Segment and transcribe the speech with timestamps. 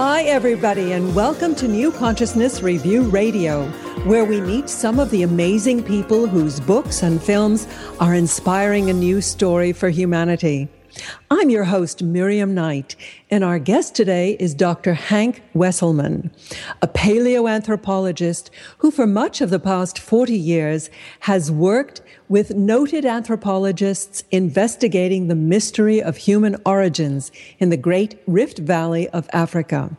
[0.00, 3.66] Hi, everybody, and welcome to New Consciousness Review Radio,
[4.04, 7.66] where we meet some of the amazing people whose books and films
[7.98, 10.68] are inspiring a new story for humanity.
[11.32, 12.94] I'm your host, Miriam Knight,
[13.28, 14.94] and our guest today is Dr.
[14.94, 16.30] Hank Wesselman,
[16.80, 20.90] a paleoanthropologist who, for much of the past 40 years,
[21.20, 28.58] has worked with noted anthropologists investigating the mystery of human origins in the Great Rift
[28.58, 29.96] Valley of Africa.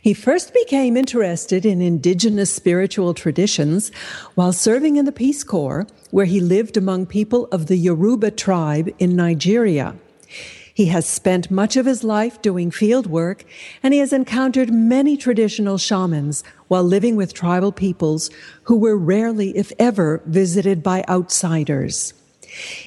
[0.00, 3.90] He first became interested in indigenous spiritual traditions
[4.34, 8.88] while serving in the Peace Corps, where he lived among people of the Yoruba tribe
[8.98, 9.94] in Nigeria.
[10.78, 13.44] He has spent much of his life doing field work,
[13.82, 18.30] and he has encountered many traditional shamans while living with tribal peoples
[18.62, 22.14] who were rarely, if ever, visited by outsiders.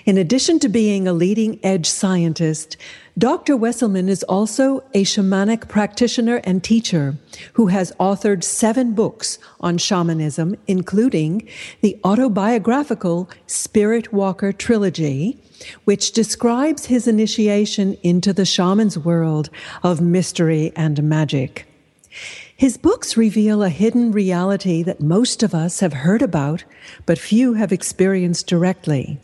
[0.05, 2.77] In addition to being a leading edge scientist,
[3.17, 3.57] Dr.
[3.57, 7.17] Wesselman is also a shamanic practitioner and teacher
[7.55, 11.45] who has authored seven books on shamanism, including
[11.81, 15.43] the autobiographical Spirit Walker trilogy,
[15.83, 19.49] which describes his initiation into the shaman's world
[19.83, 21.67] of mystery and magic.
[22.55, 26.63] His books reveal a hidden reality that most of us have heard about,
[27.05, 29.19] but few have experienced directly.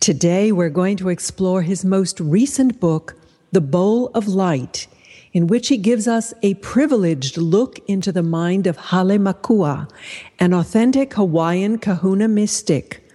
[0.00, 3.16] Today, we're going to explore his most recent book,
[3.52, 4.86] The Bowl of Light,
[5.32, 9.88] in which he gives us a privileged look into the mind of Hale Makua,
[10.38, 13.05] an authentic Hawaiian kahuna mystic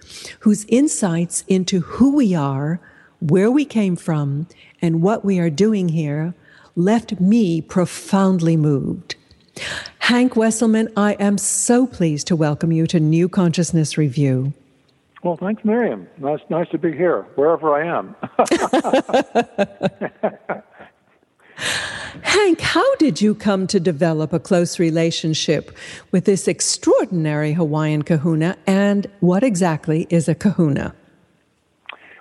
[0.42, 2.80] whose insights into who we are,
[3.20, 4.44] where we came from,
[4.80, 6.34] and what we are doing here
[6.74, 9.14] left me profoundly moved.
[10.00, 14.52] Hank Wesselman, I am so pleased to welcome you to New Consciousness Review.
[15.22, 16.08] Well, thanks, Miriam.
[16.18, 18.16] Nice, nice to be here, wherever I am.
[22.22, 25.76] Hank, how did you come to develop a close relationship
[26.10, 30.94] with this extraordinary Hawaiian kahuna, and what exactly is a kahuna?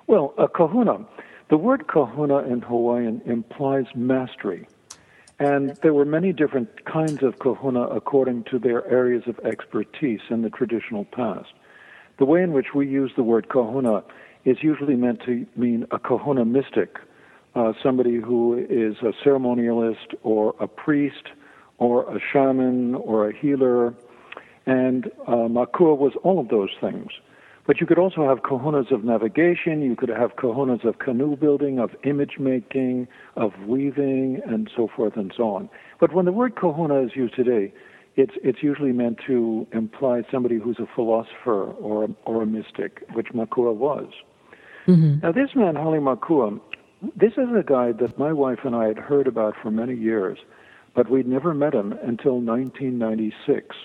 [0.08, 1.06] Well, a kahuna,
[1.50, 4.68] the word kahuna in Hawaiian implies mastery.
[5.40, 10.44] And there were many different kinds of kahuna according to their areas of expertise in
[10.44, 11.50] the traditional past.
[12.20, 14.04] The way in which we use the word kahuna
[14.46, 17.00] is usually meant to mean a kahuna mystic,
[17.56, 21.30] uh, somebody who is a ceremonialist or a priest
[21.78, 23.94] or a shaman or a healer.
[24.66, 27.12] And uh, Makua was all of those things.
[27.68, 31.80] But you could also have kahunas of navigation, you could have kahunas of canoe building,
[31.80, 35.70] of image making, of weaving, and so forth and so on.
[36.00, 37.72] But when the word kahuna is used today,
[38.16, 43.28] it's, it's usually meant to imply somebody who's a philosopher or, or a mystic, which
[43.34, 44.08] Makua was.
[44.88, 45.20] Mm-hmm.
[45.22, 46.60] Now, this man, Hale Makua,
[47.16, 50.38] this is a guy that my wife and I had heard about for many years,
[50.96, 53.76] but we'd never met him until 1996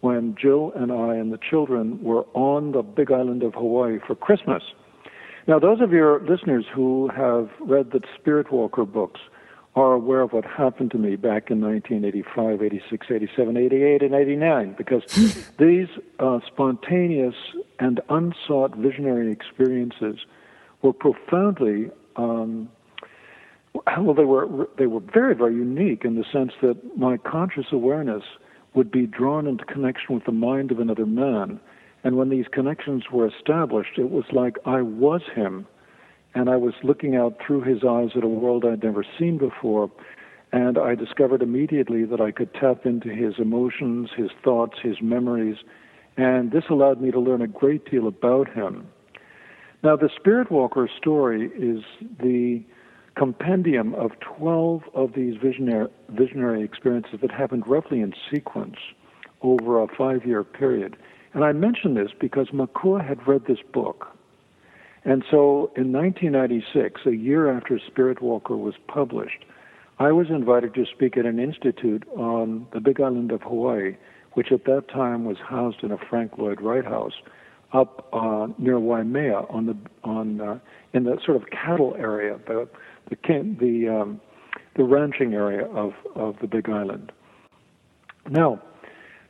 [0.00, 4.14] when Jill and I and the children were on the big island of Hawaii for
[4.14, 4.62] Christmas.
[5.46, 9.20] Now, those of your listeners who have read the Spirit Walker books
[9.76, 14.74] are aware of what happened to me back in 1985, 86, 87, 88, and 89,
[14.76, 15.04] because
[15.58, 15.88] these
[16.18, 17.34] uh, spontaneous
[17.78, 20.18] and unsought visionary experiences
[20.82, 22.68] were profoundly um,
[23.74, 28.22] well, they were they were very very unique in the sense that my conscious awareness
[28.74, 31.60] would be drawn into connection with the mind of another man,
[32.04, 35.66] and when these connections were established, it was like I was him,
[36.34, 39.90] and I was looking out through his eyes at a world I'd never seen before,
[40.52, 45.56] and I discovered immediately that I could tap into his emotions, his thoughts, his memories,
[46.16, 48.88] and this allowed me to learn a great deal about him.
[49.82, 51.82] Now, the Spirit Walker story is
[52.20, 52.62] the
[53.16, 58.76] compendium of 12 of these visionary, visionary experiences that happened roughly in sequence
[59.42, 60.96] over a five year period.
[61.32, 64.08] And I mention this because Makua had read this book.
[65.04, 69.46] And so in 1996, a year after Spirit Walker was published,
[69.98, 73.96] I was invited to speak at an institute on the big island of Hawaii,
[74.34, 77.14] which at that time was housed in a Frank Lloyd Wright house
[77.72, 80.58] up uh, near Waimea on the on uh,
[80.92, 82.68] in the sort of cattle area, the
[83.08, 83.16] the
[83.58, 84.20] the um,
[84.76, 87.12] the ranching area of of the Big Island.
[88.28, 88.60] Now,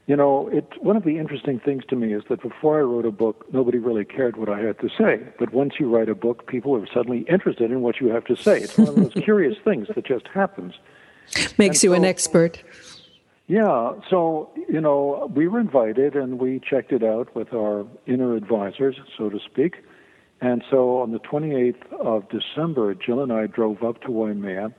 [0.06, 3.06] you know, it one of the interesting things to me is that before I wrote
[3.06, 5.20] a book, nobody really cared what I had to say.
[5.38, 8.36] But once you write a book, people are suddenly interested in what you have to
[8.36, 8.58] say.
[8.60, 10.74] It's one of those curious things that just happens.
[11.58, 12.62] Makes and you so, an expert.
[13.50, 18.36] Yeah, so, you know, we were invited and we checked it out with our inner
[18.36, 19.78] advisors, so to speak.
[20.40, 24.72] And so on the 28th of December, Jill and I drove up to Waimea.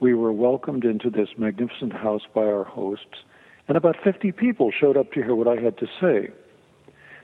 [0.00, 3.22] We were welcomed into this magnificent house by our hosts,
[3.68, 6.32] and about 50 people showed up to hear what I had to say.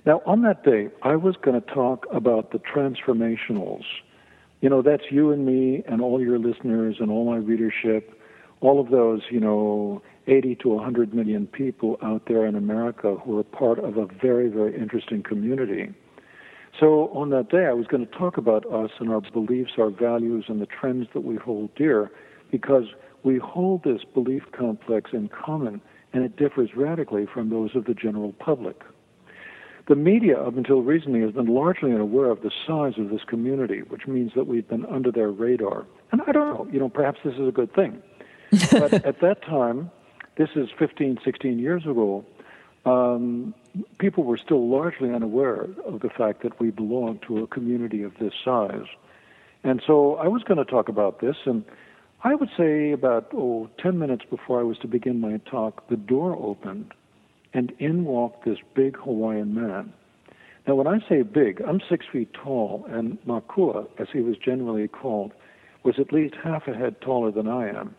[0.06, 3.82] Now, on that day, I was going to talk about the transformationals.
[4.60, 8.16] You know, that's you and me and all your listeners and all my readership,
[8.60, 13.38] all of those, you know, 80 to 100 million people out there in America who
[13.38, 15.92] are part of a very, very interesting community.
[16.78, 19.90] So on that day, I was going to talk about us and our beliefs, our
[19.90, 22.10] values, and the trends that we hold dear
[22.50, 22.84] because
[23.22, 25.80] we hold this belief complex in common
[26.12, 28.82] and it differs radically from those of the general public.
[29.86, 33.80] The media, up until recently, has been largely unaware of the size of this community,
[33.80, 35.84] which means that we've been under their radar.
[36.10, 38.02] And I don't know, you know, perhaps this is a good thing.
[38.72, 39.90] but at that time,
[40.36, 42.24] this is 15, 16 years ago,
[42.84, 43.54] um,
[43.98, 48.12] people were still largely unaware of the fact that we belong to a community of
[48.18, 48.86] this size.
[49.62, 51.64] And so I was going to talk about this, and
[52.22, 55.96] I would say about oh, 10 minutes before I was to begin my talk, the
[55.96, 56.92] door opened,
[57.54, 59.92] and in walked this big Hawaiian man.
[60.66, 64.88] Now, when I say big, I'm six feet tall, and Makua, as he was generally
[64.88, 65.32] called,
[65.82, 67.94] was at least half a head taller than I am,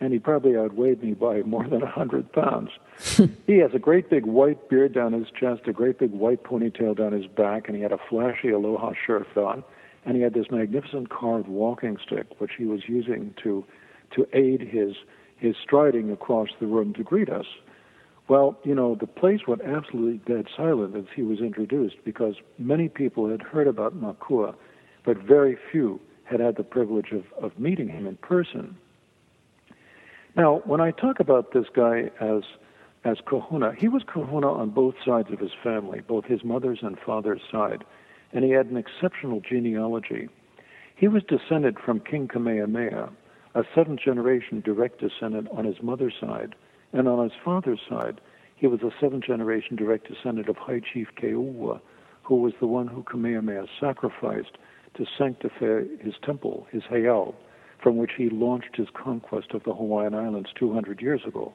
[0.00, 2.70] and he probably outweighed me by more than a hundred pounds.
[3.46, 6.96] he has a great big white beard down his chest, a great big white ponytail
[6.96, 9.64] down his back, and he had a flashy aloha shirt on,
[10.04, 13.64] and he had this magnificent carved walking stick, which he was using to
[14.14, 14.94] to aid his
[15.36, 17.46] his striding across the room to greet us.
[18.28, 22.88] Well, you know, the place went absolutely dead silent as he was introduced because many
[22.88, 24.54] people had heard about Makua,
[25.04, 28.76] but very few had had the privilege of, of meeting him in person.
[30.36, 32.42] Now, when I talk about this guy as
[33.04, 36.98] as kahuna, he was kahuna on both sides of his family, both his mother's and
[36.98, 37.84] father's side,
[38.32, 40.28] and he had an exceptional genealogy.
[40.96, 43.10] He was descended from King Kamehameha,
[43.54, 46.54] a seventh generation direct descendant on his mother's side,
[46.92, 48.20] and on his father's side,
[48.56, 51.80] he was a seventh generation direct descendant of High Chief Keoua,
[52.22, 54.56] who was the one who Kamehameha sacrificed
[54.94, 57.34] to sanctify his temple, his heiau,
[57.84, 61.54] from which he launched his conquest of the Hawaiian Islands 200 years ago.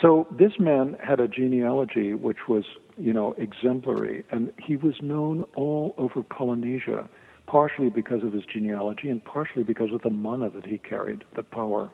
[0.00, 2.64] So this man had a genealogy which was,
[2.96, 7.08] you know, exemplary, and he was known all over Polynesia,
[7.46, 11.42] partially because of his genealogy and partially because of the mana that he carried, the
[11.42, 11.90] power.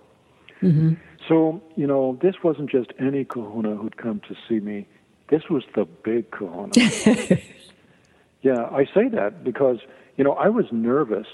[0.62, 0.94] Mm-hmm.
[1.26, 4.86] So, you know, this wasn't just any kahuna who'd come to see me.
[5.30, 6.72] This was the big kahuna.
[8.42, 9.78] yeah, I say that because,
[10.16, 11.26] you know, I was nervous.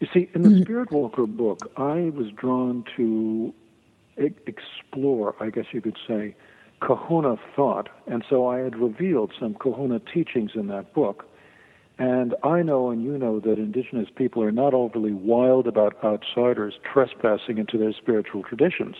[0.00, 0.62] You see, in the mm-hmm.
[0.62, 3.54] Spirit Walker book, I was drawn to
[4.18, 6.34] e- explore, I guess you could say,
[6.80, 7.90] kahuna thought.
[8.06, 11.26] And so I had revealed some kahuna teachings in that book.
[11.98, 16.78] And I know and you know that indigenous people are not overly wild about outsiders
[16.90, 18.96] trespassing into their spiritual traditions.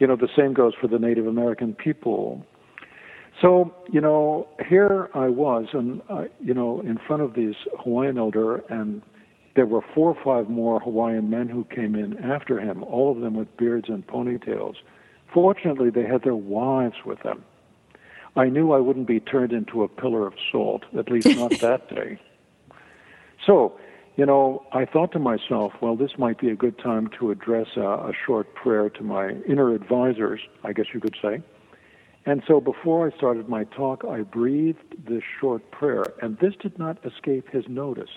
[0.00, 2.44] You know, the same goes for the Native American people.
[3.40, 8.18] So, you know, here I was, and, I, you know, in front of this Hawaiian
[8.18, 9.00] elder, and
[9.54, 13.20] there were four or five more Hawaiian men who came in after him, all of
[13.20, 14.76] them with beards and ponytails.
[15.32, 17.44] Fortunately, they had their wives with them.
[18.34, 21.94] I knew I wouldn't be turned into a pillar of salt, at least not that
[21.94, 22.18] day.
[23.46, 23.78] So,
[24.16, 27.68] you know, I thought to myself, well, this might be a good time to address
[27.76, 31.42] a, a short prayer to my inner advisors, I guess you could say.
[32.24, 36.78] And so before I started my talk, I breathed this short prayer, and this did
[36.78, 38.10] not escape his notice.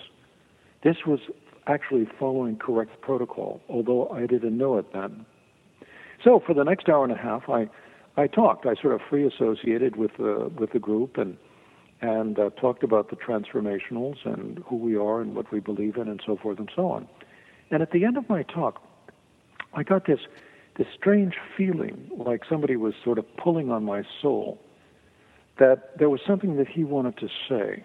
[0.82, 1.20] This was
[1.66, 5.26] actually following correct protocol, although I didn't know it then.
[6.22, 7.68] So for the next hour and a half, I
[8.16, 8.64] I talked.
[8.64, 11.36] I sort of free associated with the with the group and
[12.00, 16.08] and uh, talked about the transformationals and who we are and what we believe in
[16.08, 17.08] and so forth and so on.
[17.70, 18.82] And at the end of my talk,
[19.74, 20.20] I got this
[20.76, 24.58] this strange feeling like somebody was sort of pulling on my soul
[25.58, 27.82] that there was something that he wanted to say.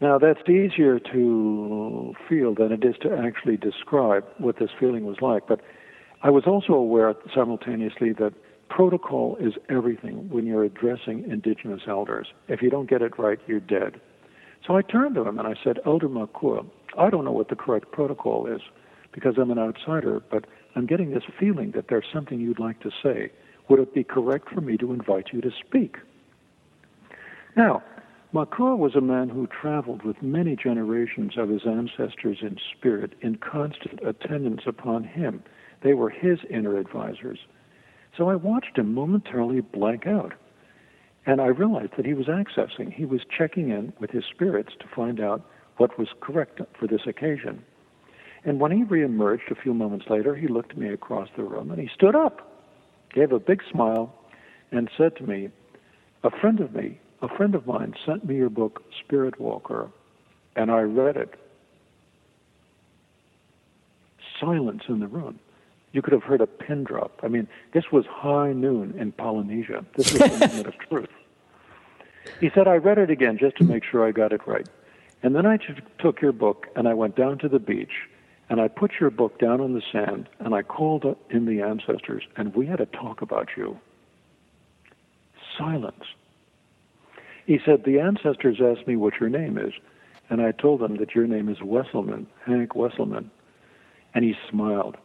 [0.00, 5.18] Now that's easier to feel than it is to actually describe what this feeling was
[5.20, 5.60] like, but
[6.22, 8.32] I was also aware simultaneously that
[8.68, 12.28] protocol is everything when you're addressing indigenous elders.
[12.48, 14.00] If you don't get it right, you're dead.
[14.66, 16.64] So I turned to him and I said, Elder Makua,
[16.98, 18.60] I don't know what the correct protocol is
[19.12, 22.90] because I'm an outsider, but I'm getting this feeling that there's something you'd like to
[23.02, 23.32] say.
[23.68, 25.96] Would it be correct for me to invite you to speak?
[27.56, 27.82] Now,
[28.32, 33.36] Makua was a man who traveled with many generations of his ancestors in spirit in
[33.36, 35.42] constant attendance upon him.
[35.82, 37.40] They were his inner advisors.
[38.16, 40.34] So I watched him momentarily blank out.
[41.26, 44.86] And I realized that he was accessing, he was checking in with his spirits to
[44.94, 45.44] find out
[45.78, 47.64] what was correct for this occasion.
[48.44, 51.70] And when he reemerged a few moments later, he looked at me across the room
[51.70, 52.62] and he stood up,
[53.12, 54.14] gave a big smile,
[54.70, 55.48] and said to me,
[56.22, 59.90] A friend of me, a friend of mine sent me your book, Spirit Walker,
[60.56, 61.34] and I read it.
[64.40, 65.38] Silence in the room.
[65.92, 67.20] You could have heard a pin drop.
[67.22, 69.84] I mean, this was high noon in Polynesia.
[69.96, 71.08] This was the moment of truth.
[72.38, 74.68] He said, I read it again just to make sure I got it right.
[75.22, 75.58] And then I
[75.98, 78.08] took your book and I went down to the beach
[78.48, 82.22] and I put your book down on the sand and I called in the ancestors
[82.36, 83.78] and we had a talk about you.
[85.58, 86.04] Silence.
[87.50, 89.72] He said, The ancestors asked me what your name is,
[90.28, 93.28] and I told them that your name is Wesselman, Hank Wesselman.
[94.14, 94.96] And he smiled.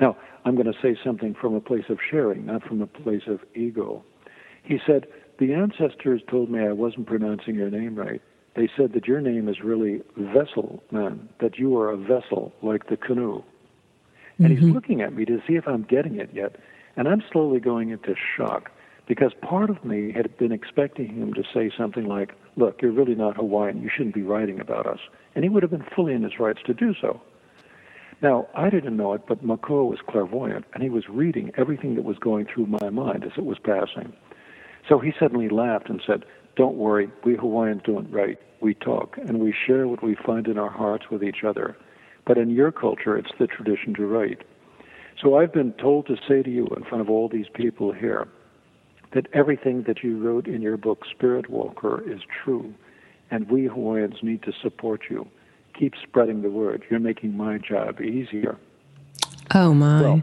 [0.00, 3.22] Now, I'm going to say something from a place of sharing, not from a place
[3.28, 4.02] of ego.
[4.64, 5.06] He said,
[5.38, 8.20] The ancestors told me I wasn't pronouncing your name right.
[8.56, 12.88] They said that your name is really Vessel Man, that you are a vessel like
[12.88, 13.44] the canoe.
[14.38, 14.56] And mm-hmm.
[14.56, 16.56] he's looking at me to see if I'm getting it yet.
[16.96, 18.72] And I'm slowly going into shock
[19.12, 23.14] because part of me had been expecting him to say something like, Look, you're really
[23.14, 23.82] not Hawaiian.
[23.82, 25.00] You shouldn't be writing about us.
[25.34, 27.20] And he would have been fully in his rights to do so.
[28.22, 32.04] Now, I didn't know it, but Makua was clairvoyant, and he was reading everything that
[32.04, 34.14] was going through my mind as it was passing.
[34.88, 36.24] So he suddenly laughed and said,
[36.56, 38.38] Don't worry, we Hawaiians don't write.
[38.62, 41.76] We talk, and we share what we find in our hearts with each other.
[42.26, 44.40] But in your culture, it's the tradition to write.
[45.22, 48.26] So I've been told to say to you in front of all these people here
[49.14, 52.74] that everything that you wrote in your book, Spirit Walker, is true,
[53.30, 55.28] and we Hawaiians need to support you
[55.78, 56.84] keep spreading the word.
[56.90, 58.56] You're making my job easier.
[59.54, 60.00] Oh my.
[60.00, 60.22] Well,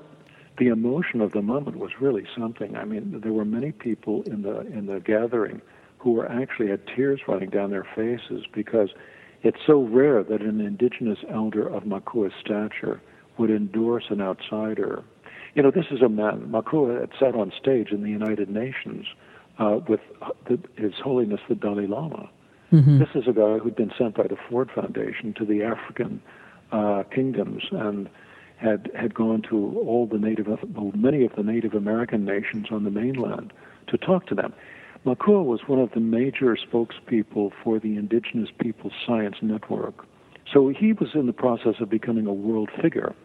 [0.58, 2.76] the emotion of the moment was really something.
[2.76, 5.62] I mean, there were many people in the in the gathering
[5.98, 8.90] who were actually had tears running down their faces because
[9.42, 13.02] it's so rare that an indigenous elder of Makua's stature
[13.38, 15.04] would endorse an outsider.
[15.56, 16.52] You know, this is a man.
[16.52, 19.06] Makua had sat on stage in the United Nations
[19.58, 20.02] uh, with
[20.48, 22.30] the, His Holiness the Dalai Lama
[22.72, 23.00] Mm-hmm.
[23.00, 26.22] This is a guy who'd been sent by the Ford Foundation to the African
[26.72, 28.10] uh, kingdoms and
[28.58, 29.56] had had gone to
[29.88, 33.54] all the native, well, many of the Native American nations on the mainland
[33.88, 34.54] to talk to them.
[35.06, 40.06] Makua was one of the major spokespeople for the Indigenous Peoples Science Network.
[40.54, 43.16] So he was in the process of becoming a world figure.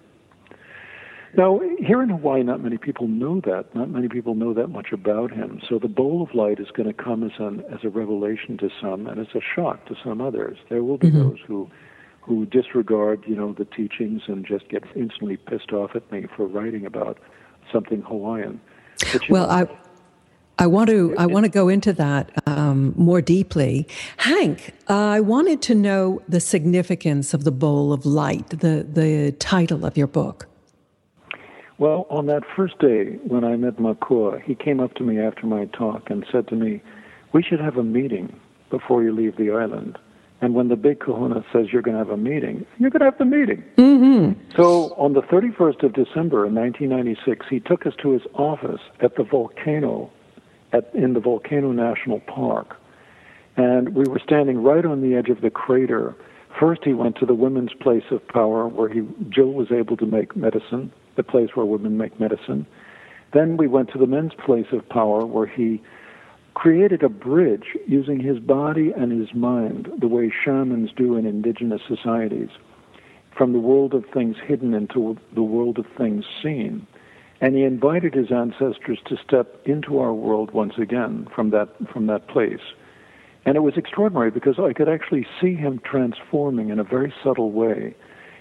[1.37, 3.75] Now, here in Hawaii, not many people know that.
[3.75, 5.61] Not many people know that much about him.
[5.69, 8.71] So the bowl of light is going to come as an as a revelation to
[8.81, 10.59] some, and as a shock to some others.
[10.69, 11.31] There will be mm-hmm.
[11.31, 11.71] those who
[12.21, 16.47] who disregard, you know, the teachings and just get instantly pissed off at me for
[16.47, 17.19] writing about
[17.71, 18.61] something Hawaiian.
[19.29, 19.79] Well, know, I.
[20.57, 23.89] I want to I want to go into that um, more deeply,
[24.19, 24.73] Hank.
[24.89, 29.85] Uh, I wanted to know the significance of the bowl of light, the the title
[29.85, 30.47] of your book.
[31.79, 35.47] Well, on that first day when I met Makua, he came up to me after
[35.47, 36.83] my talk and said to me,
[37.33, 38.39] We should have a meeting
[38.71, 39.99] before you leave the island.
[40.41, 43.07] And when the big kahuna says you're going to have a meeting, you're going to
[43.07, 43.65] have the meeting.
[43.77, 44.41] Mm-hmm.
[44.57, 49.17] So on the 31st of December in 1996, he took us to his office at
[49.17, 50.11] the volcano,
[50.73, 52.77] at, in the Volcano National Park.
[53.57, 56.15] And we were standing right on the edge of the crater.
[56.61, 60.07] First, he went to the women's place of power where he, Jill was able to
[60.07, 62.67] make medicine the place where women make medicine.
[63.33, 65.83] Then we went to the men's place of power where he
[66.55, 71.83] created a bridge using his body and his mind, the way shamans do in indigenous
[71.87, 72.51] societies,
[73.37, 76.87] from the world of things hidden into the world of things seen.
[77.41, 82.07] And he invited his ancestors to step into our world once again from that, from
[82.07, 82.63] that place.
[83.45, 87.51] And it was extraordinary because I could actually see him transforming in a very subtle
[87.51, 87.95] way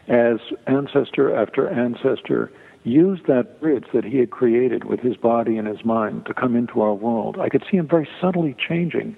[0.07, 0.37] as
[0.67, 2.51] ancestor after ancestor
[2.83, 6.55] used that bridge that he had created with his body and his mind to come
[6.55, 7.39] into our world.
[7.39, 9.15] I could see him very subtly changing.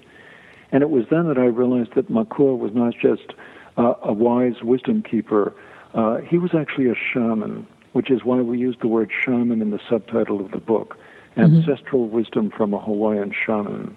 [0.72, 3.32] And it was then that I realized that Makua was not just
[3.76, 5.54] uh, a wise wisdom keeper,
[5.94, 9.70] uh, he was actually a shaman, which is why we use the word shaman in
[9.70, 10.98] the subtitle of the book
[11.36, 11.56] mm-hmm.
[11.56, 13.96] Ancestral Wisdom from a Hawaiian Shaman.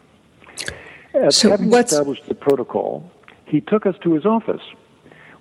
[1.14, 1.92] As so having what's...
[1.92, 3.12] established the protocol,
[3.46, 4.62] he took us to his office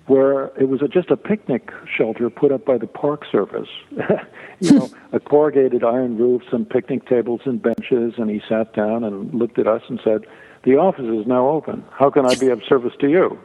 [0.09, 3.69] where it was just a picnic shelter put up by the Park Service.
[4.59, 9.03] you know, a corrugated iron roof, some picnic tables and benches, and he sat down
[9.03, 10.25] and looked at us and said,
[10.63, 11.85] "The office is now open.
[11.91, 13.37] How can I be of service to you?"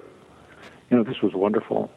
[0.91, 1.91] You know, this was wonderful.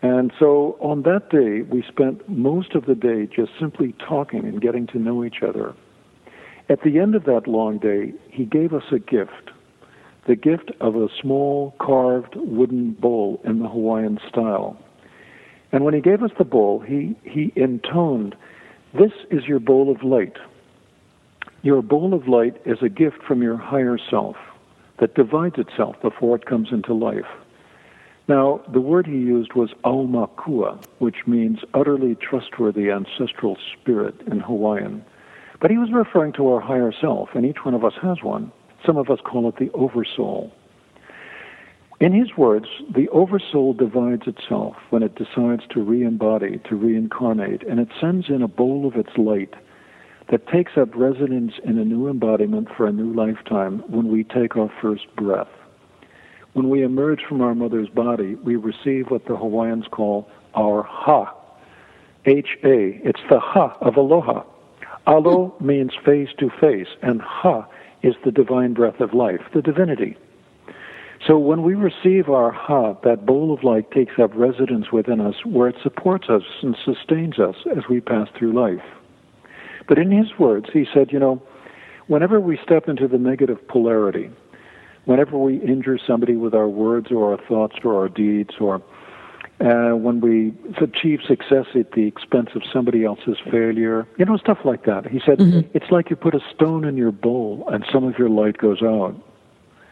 [0.00, 4.58] And so on that day, we spent most of the day just simply talking and
[4.58, 5.74] getting to know each other.
[6.70, 9.50] At the end of that long day, he gave us a gift
[10.26, 14.76] the gift of a small carved wooden bowl in the Hawaiian style.
[15.72, 18.36] And when he gave us the bowl, he, he intoned,
[18.94, 20.36] This is your bowl of light.
[21.62, 24.36] Your bowl of light is a gift from your higher self
[24.98, 27.26] that divides itself before it comes into life.
[28.28, 35.04] Now, the word he used was Aumakua, which means utterly trustworthy ancestral spirit in Hawaiian.
[35.60, 38.52] But he was referring to our higher self, and each one of us has one.
[38.84, 40.52] Some of us call it the oversoul.
[42.00, 47.62] In his words, the oversoul divides itself when it decides to re embody, to reincarnate,
[47.62, 49.54] and it sends in a bowl of its light
[50.28, 54.56] that takes up residence in a new embodiment for a new lifetime when we take
[54.56, 55.48] our first breath.
[56.54, 61.32] When we emerge from our mother's body, we receive what the Hawaiians call our ha.
[62.24, 63.00] H A.
[63.04, 64.42] It's the ha of aloha.
[65.06, 67.68] Alo means face to face, and ha
[68.02, 70.16] is the divine breath of life, the divinity.
[71.26, 75.36] So when we receive our ha, that bowl of light takes up residence within us
[75.44, 78.84] where it supports us and sustains us as we pass through life.
[79.86, 81.40] But in his words, he said, you know,
[82.08, 84.30] whenever we step into the negative polarity,
[85.04, 88.82] whenever we injure somebody with our words or our thoughts or our deeds, or
[89.62, 94.58] uh, when we achieve success at the expense of somebody else's failure, you know, stuff
[94.64, 95.06] like that.
[95.06, 95.68] He said, mm-hmm.
[95.72, 98.82] it's like you put a stone in your bowl and some of your light goes
[98.82, 99.14] out.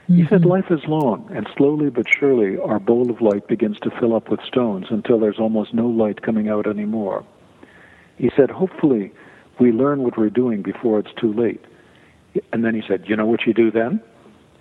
[0.08, 0.48] He said, mm-hmm.
[0.48, 4.28] Life is long, and slowly but surely our bowl of light begins to fill up
[4.28, 7.24] with stones until there's almost no light coming out anymore.
[8.16, 9.12] He said, Hopefully,
[9.60, 11.64] we learn what we're doing before it's too late.
[12.52, 14.02] And then he said, You know what you do then?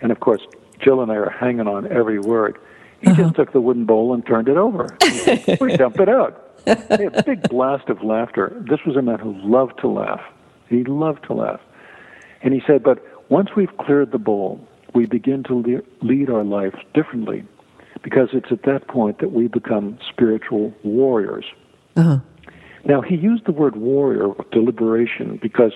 [0.02, 0.42] And of course,
[0.80, 2.60] Jill and I are hanging on every word.
[3.02, 3.24] He uh-huh.
[3.24, 4.96] just took the wooden bowl and turned it over.
[5.62, 6.46] we dump it out.
[6.68, 8.62] A big blast of laughter.
[8.70, 10.22] This was a man who loved to laugh.
[10.68, 11.62] He loved to laugh.
[12.42, 14.60] And he said, But once we've cleared the bowl,
[14.94, 17.46] we begin to lead our lives differently
[18.02, 21.46] because it's at that point that we become spiritual warriors.
[21.96, 22.20] Uh-huh.
[22.86, 25.74] Now, he used the word warrior with deliberation because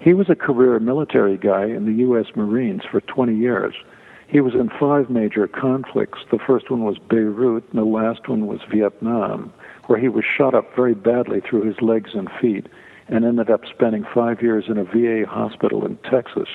[0.00, 2.26] he was a career military guy in the U.S.
[2.36, 3.74] Marines for 20 years.
[4.28, 6.18] He was in five major conflicts.
[6.30, 9.52] The first one was Beirut, and the last one was Vietnam,
[9.86, 12.66] where he was shot up very badly through his legs and feet
[13.08, 16.48] and ended up spending five years in a VA hospital in Texas.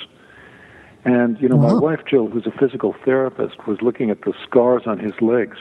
[1.04, 1.80] And, you know, my uh-huh.
[1.80, 5.58] wife, Jill, who's a physical therapist, was looking at the scars on his legs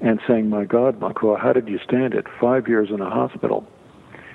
[0.00, 2.26] and saying, My God, Makua, how did you stand it?
[2.40, 3.66] Five years in a hospital.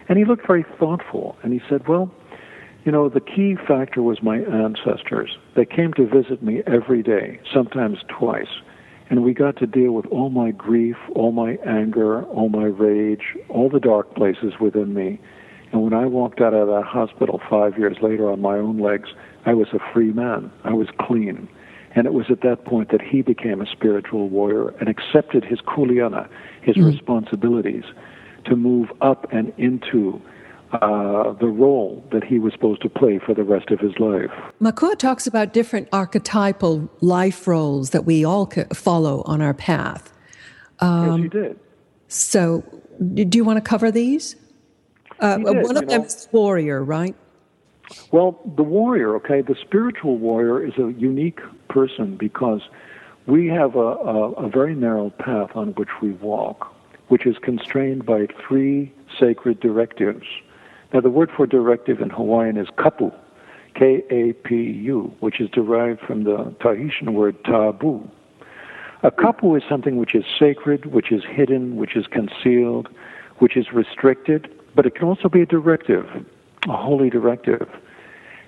[0.09, 1.37] And he looked very thoughtful.
[1.41, 2.11] And he said, Well,
[2.87, 5.37] you know, the key factor was my ancestors.
[5.57, 8.61] They came to visit me every day, sometimes twice.
[9.09, 13.35] And we got to deal with all my grief, all my anger, all my rage,
[13.49, 15.19] all the dark places within me.
[15.73, 19.09] And when I walked out of that hospital five years later on my own legs,
[19.45, 20.49] I was a free man.
[20.63, 21.49] I was clean.
[21.93, 25.59] And it was at that point that he became a spiritual warrior and accepted his
[25.59, 26.29] kuleana,
[26.61, 26.89] his mm.
[26.89, 27.83] responsibilities,
[28.45, 30.21] to move up and into
[30.71, 34.31] uh, the role that he was supposed to play for the rest of his life.
[34.59, 40.11] Makua talks about different archetypal life roles that we all follow on our path.
[40.79, 41.59] Um, yes, he did.
[42.09, 42.63] So,
[43.13, 44.35] do you want to cover these?
[45.19, 46.05] Uh, did, one of them know.
[46.05, 47.15] is warrior, right?
[48.11, 52.61] Well, the warrior, okay, the spiritual warrior is a unique person because
[53.25, 56.73] we have a, a, a very narrow path on which we walk,
[57.07, 60.25] which is constrained by three sacred directives.
[60.93, 63.13] Now, the word for directive in Hawaiian is kapu,
[63.75, 68.07] K A P U, which is derived from the Tahitian word tabu.
[69.03, 72.89] A kapu is something which is sacred, which is hidden, which is concealed,
[73.39, 76.05] which is restricted, but it can also be a directive
[76.67, 77.67] a holy directive.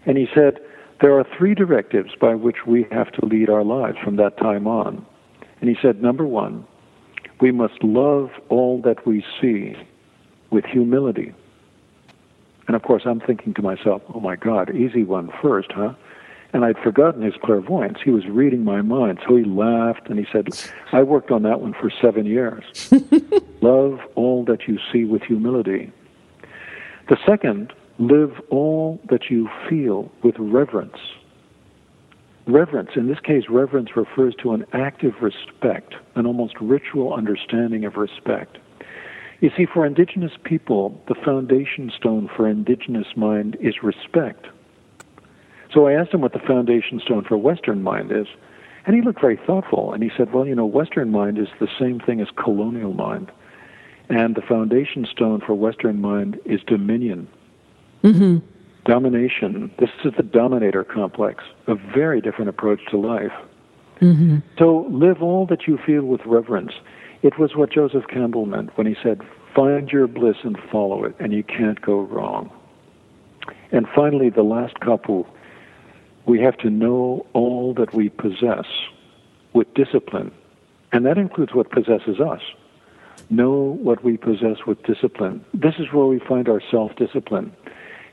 [0.06, 0.60] And he said,
[1.02, 4.68] there are three directives by which we have to lead our lives from that time
[4.68, 5.06] on.
[5.62, 6.66] And he said, number one,
[7.40, 9.76] we must love all that we see
[10.52, 11.34] with humility.
[12.70, 15.96] And of course, I'm thinking to myself, oh my God, easy one first, huh?
[16.54, 17.98] And I'd forgotten his clairvoyance.
[18.04, 19.20] He was reading my mind.
[19.28, 20.50] So he laughed and he said,
[20.92, 22.64] I worked on that one for seven years.
[23.62, 25.92] love all that you see with humility.
[27.08, 30.96] The second Live all that you feel with reverence.
[32.48, 37.98] Reverence, in this case, reverence refers to an active respect, an almost ritual understanding of
[37.98, 38.58] respect.
[39.42, 44.48] You see, for indigenous people, the foundation stone for indigenous mind is respect.
[45.74, 48.28] So I asked him what the foundation stone for Western mind is,
[48.86, 51.68] and he looked very thoughtful, and he said, Well, you know, Western mind is the
[51.80, 53.32] same thing as colonial mind.
[54.10, 57.28] And the foundation stone for Western mind is dominion.
[58.04, 58.38] Mm-hmm.
[58.86, 59.72] Domination.
[59.78, 63.34] This is the dominator complex, a very different approach to life.
[64.02, 64.38] Mm-hmm.
[64.58, 66.72] So live all that you feel with reverence.
[67.22, 69.22] It was what Joseph Campbell meant when he said,
[69.54, 72.52] Find your bliss and follow it, and you can't go wrong.
[73.72, 75.28] And finally, the last couple,
[76.26, 78.66] we have to know all that we possess
[79.54, 80.32] with discipline,
[80.92, 82.42] and that includes what possesses us.
[83.30, 85.44] Know what we possess with discipline.
[85.54, 87.52] This is where we find our self discipline.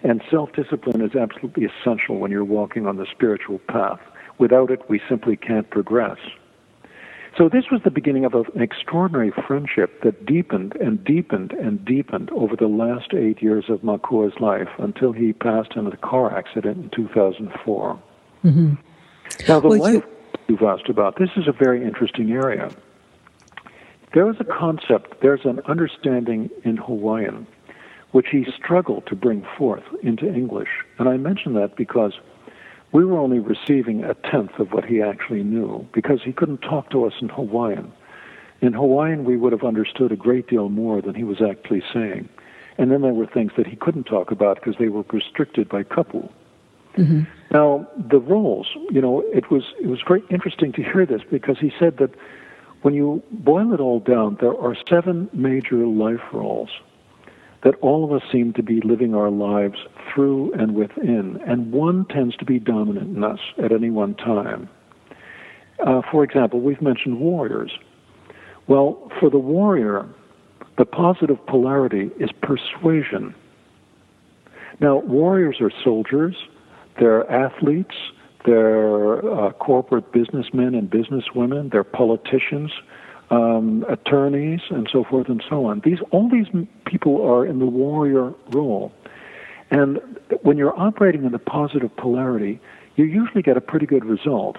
[0.03, 4.01] And self discipline is absolutely essential when you're walking on the spiritual path.
[4.39, 6.19] Without it, we simply can't progress.
[7.37, 12.31] So this was the beginning of an extraordinary friendship that deepened and deepened and deepened
[12.31, 16.79] over the last eight years of Makua's life until he passed in a car accident
[16.79, 18.03] in 2004.
[18.43, 18.75] Mm-hmm.
[19.49, 20.05] Now, the well, life you...
[20.49, 22.71] you've asked about, this is a very interesting area.
[24.15, 27.47] There is a concept, there's an understanding in Hawaiian
[28.13, 30.71] which he struggled to bring forth into English.
[30.99, 32.15] And I mention that because
[32.93, 36.91] we were only receiving a tenth of what he actually knew because he couldn't talk
[36.91, 37.93] to us in Hawaiian.
[38.61, 42.29] In Hawaiian, we would have understood a great deal more than he was actually saying.
[42.79, 45.83] And then there were things that he couldn't talk about because they were restricted by
[45.83, 46.29] kapu.
[46.97, 47.23] Mm-hmm.
[47.51, 51.59] Now, the roles, you know, it was it was very interesting to hear this because
[51.59, 52.11] he said that
[52.83, 56.71] when you boil it all down, there are seven major life roles
[57.65, 59.79] that all of us seem to be living our lives
[60.13, 64.69] through and within, and one tends to be dominant in us at any one time.
[65.85, 67.73] Uh, for example, we've mentioned warriors.
[68.67, 70.07] Well, for the warrior,
[70.79, 73.35] the positive polarity is persuasion.
[74.81, 76.37] Now, warriors are soldiers,
[76.99, 77.95] they're athletes,
[78.45, 82.73] they're uh, corporate businessmen and businesswomen, they're politicians,
[83.31, 85.81] um, attorneys, and so forth and so on.
[85.85, 86.47] These all these
[86.85, 88.93] people are in the warrior role,
[89.71, 90.01] and
[90.43, 92.61] when you're operating in the positive polarity,
[92.97, 94.57] you usually get a pretty good result.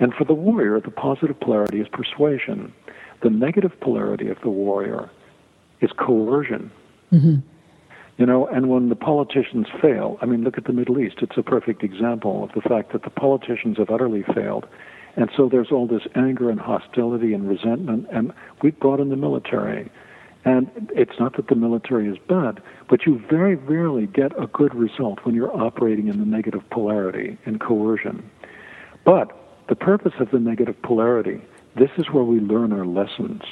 [0.00, 2.72] And for the warrior, the positive polarity is persuasion.
[3.22, 5.08] The negative polarity of the warrior
[5.80, 6.70] is coercion.
[7.12, 7.36] Mm-hmm.
[8.16, 11.16] You know, and when the politicians fail, I mean, look at the Middle East.
[11.20, 14.66] It's a perfect example of the fact that the politicians have utterly failed
[15.16, 19.16] and so there's all this anger and hostility and resentment, and we brought in the
[19.16, 19.90] military.
[20.44, 24.74] And it's not that the military is bad, but you very rarely get a good
[24.74, 28.28] result when you're operating in the negative polarity and coercion.
[29.04, 29.32] But
[29.68, 31.40] the purpose of the negative polarity,
[31.76, 33.42] this is where we learn our lessons.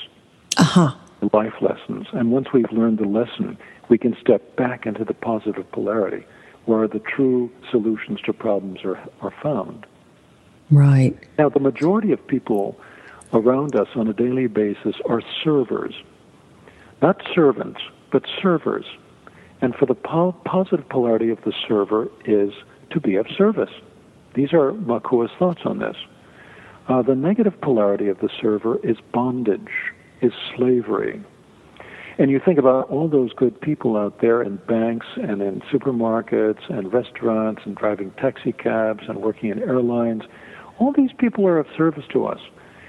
[0.59, 0.95] Uh-huh.
[1.33, 2.09] Life lessons.
[2.13, 3.57] And once we've learned the lesson,
[3.89, 6.27] we can step back into the positive polarity
[6.67, 9.87] where the true solutions to problems are, are found.
[10.73, 11.15] Right.
[11.39, 12.81] Now, the majority of people
[13.35, 15.95] around us on a daily basis are servers,
[17.03, 17.81] not servants,
[18.11, 18.87] but servers.
[19.61, 22.53] And for the po- positive polarity of the server is
[22.91, 23.71] to be of service.
[24.35, 25.97] These are Makua's thoughts on this.
[26.89, 29.71] Uh, the negative polarity of the server is bondage,
[30.23, 31.23] is slavery.
[32.19, 36.69] And you think about all those good people out there in banks and in supermarkets
[36.71, 40.23] and restaurants and driving taxi cabs and working in airlines
[40.79, 42.41] all these people are of service to us.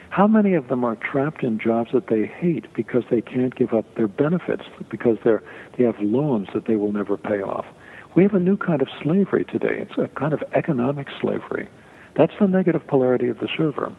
[0.10, 3.74] How many of them are trapped in jobs that they hate because they can't give
[3.74, 5.42] up their benefits, because they're,
[5.76, 7.66] they have loans that they will never pay off?
[8.16, 9.80] We have a new kind of slavery today.
[9.80, 11.68] It's a kind of economic slavery.
[12.16, 13.92] That's the negative polarity of the server.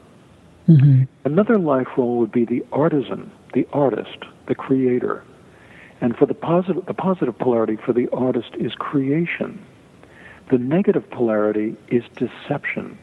[0.69, 1.03] Mm-hmm.
[1.25, 5.25] Another life role would be the artisan, the artist, the creator.
[6.01, 9.61] And for the positive, the positive polarity for the artist is creation.
[10.51, 12.99] The negative polarity is deception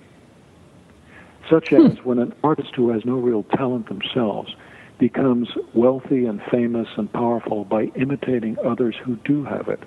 [1.52, 1.86] such hmm.
[1.86, 4.56] as when an artist who has no real talent themselves
[4.98, 9.80] becomes wealthy and famous and powerful by imitating others who do have it,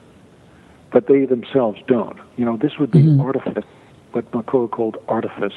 [0.93, 2.19] but they themselves don't.
[2.37, 3.21] You know, this would be mm-hmm.
[3.21, 3.65] artifice,
[4.11, 5.55] what Makua called artifice.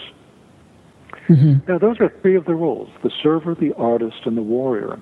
[1.27, 1.69] Mm-hmm.
[1.69, 4.99] Now, those are three of the roles the server, the artist, and the warrior.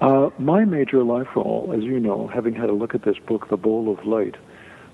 [0.00, 3.48] Uh, my major life role, as you know, having had a look at this book,
[3.48, 4.36] The Bowl of Light,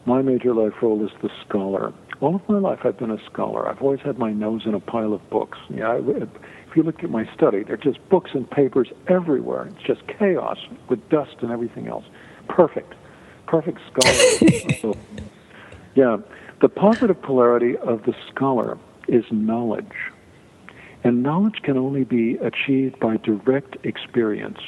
[0.06, 1.92] my major life role is the scholar.
[2.22, 3.68] All of my life, I've been a scholar.
[3.68, 5.58] I've always had my nose in a pile of books.
[5.68, 9.66] Yeah, if you look at my study, there are just books and papers everywhere.
[9.66, 10.58] It's just chaos
[10.88, 12.04] with dust and everything else.
[12.48, 12.94] Perfect,
[13.48, 14.94] perfect scholar.
[15.96, 16.18] yeah,
[16.60, 20.12] the positive polarity of the scholar is knowledge,
[21.02, 24.60] and knowledge can only be achieved by direct experience,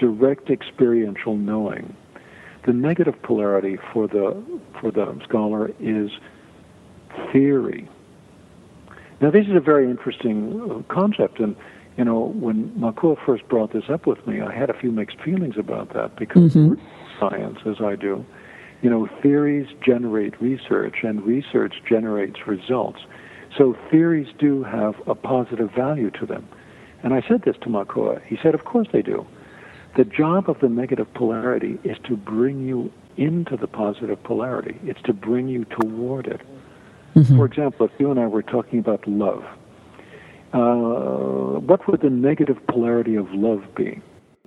[0.00, 1.94] direct experiential knowing.
[2.64, 4.42] The negative polarity for the
[4.80, 6.10] for the scholar is
[7.32, 7.88] theory.
[9.20, 11.56] Now, this is a very interesting uh, concept, and
[11.96, 15.20] you know, when Makua first brought this up with me, I had a few mixed
[15.20, 16.74] feelings about that because mm-hmm.
[17.18, 18.24] science, as I do,
[18.82, 23.00] you know, theories generate research, and research generates results.
[23.56, 26.46] So theories do have a positive value to them.
[27.02, 28.20] And I said this to Makua.
[28.26, 29.26] He said, Of course they do.
[29.96, 35.00] The job of the negative polarity is to bring you into the positive polarity, it's
[35.02, 36.42] to bring you toward it.
[37.16, 37.36] Mm-hmm.
[37.38, 39.42] For example, if you and I were talking about love,
[40.52, 44.02] uh, what would the negative polarity of love be?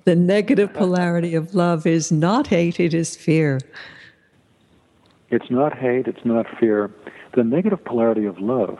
[0.05, 3.59] The negative polarity of love is not hate, it is fear.
[5.29, 6.91] It's not hate, it's not fear.
[7.35, 8.79] The negative polarity of love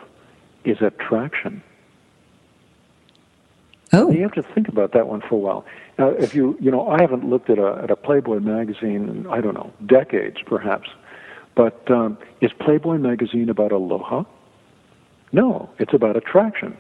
[0.64, 1.62] is attraction.
[3.92, 4.12] Oh.
[4.12, 5.66] You have to think about that one for a while.
[5.98, 9.28] Now, if you, you know, I haven't looked at a, at a Playboy magazine in,
[9.28, 10.90] I don't know, decades perhaps.
[11.60, 14.24] But um, is Playboy magazine about aloha?
[15.34, 16.78] No, it's about attraction.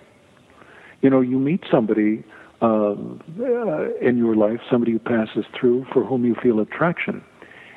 [1.01, 2.23] You know, you meet somebody
[2.61, 7.21] uh, uh, in your life, somebody who passes through for whom you feel attraction.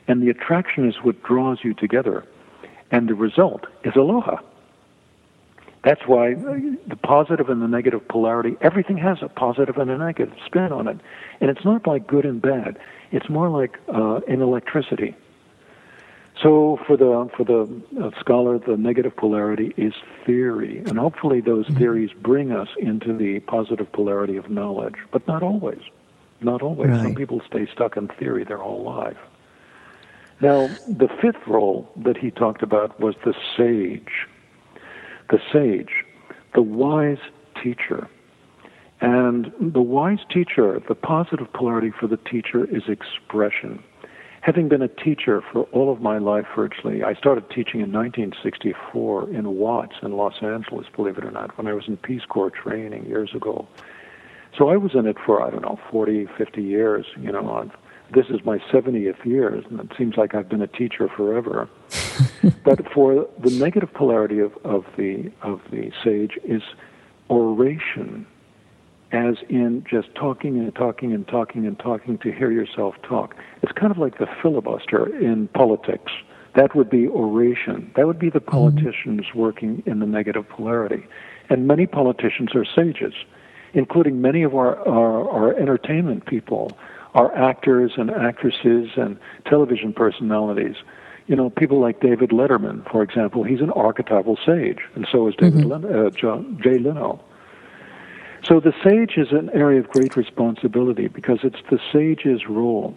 [0.06, 2.24] And the attraction is what draws you together.
[2.92, 4.36] And the result is aloha.
[5.82, 10.32] That's why the positive and the negative polarity, everything has a positive and a negative
[10.46, 10.98] spin on it.
[11.40, 12.78] And it's not like good and bad.
[13.10, 15.16] It's more like uh, in electricity.
[16.40, 19.92] So for the for the uh, scholar, the negative polarity is
[20.24, 21.78] theory, and hopefully those mm-hmm.
[21.78, 25.82] theories bring us into the positive polarity of knowledge, but not always.
[26.40, 26.90] Not always.
[26.90, 27.02] Right.
[27.02, 29.18] Some people stay stuck in theory their whole life.
[30.40, 34.26] Now, the fifth role that he talked about was the sage
[35.32, 36.04] the sage,
[36.54, 37.18] the wise
[37.62, 38.06] teacher.
[39.00, 43.82] And the wise teacher, the positive polarity for the teacher is expression.
[44.42, 49.30] Having been a teacher for all of my life virtually, I started teaching in 1964
[49.30, 52.50] in Watts in Los Angeles, believe it or not, when I was in Peace Corps
[52.50, 53.68] training years ago.
[54.58, 57.06] So I was in it for, I don't know, 40, 50 years.
[57.20, 57.70] You know, I've
[58.12, 61.68] this is my 70th year, and it seems like I've been a teacher forever.
[62.64, 66.62] but for the negative polarity of, of the of the sage is
[67.30, 68.26] oration,
[69.12, 73.36] as in just talking and talking and talking and talking to hear yourself talk.
[73.62, 76.12] It's kind of like the filibuster in politics.
[76.54, 77.92] That would be oration.
[77.96, 78.50] That would be the mm-hmm.
[78.50, 79.38] politicians mm-hmm.
[79.38, 81.06] working in the negative polarity.
[81.48, 83.14] And many politicians are sages,
[83.74, 86.72] including many of our, our, our entertainment people
[87.14, 90.76] our actors and actresses and television personalities.
[91.26, 95.34] You know, people like David Letterman, for example, he's an archetypal sage, and so is
[95.36, 95.84] David mm-hmm.
[95.84, 97.20] Lin- uh, John, Jay Leno.
[98.44, 102.96] So the sage is an area of great responsibility because it's the sage's role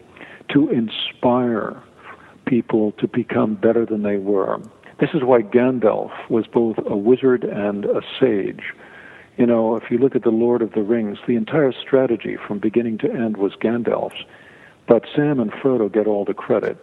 [0.49, 1.81] to inspire
[2.45, 4.59] people to become better than they were.
[4.99, 8.73] This is why Gandalf was both a wizard and a sage
[9.37, 12.59] you know, if you look at the Lord of the Rings, the entire strategy from
[12.59, 14.23] beginning to end was Gandalf's,
[14.87, 16.77] but Sam and Frodo get all the credit.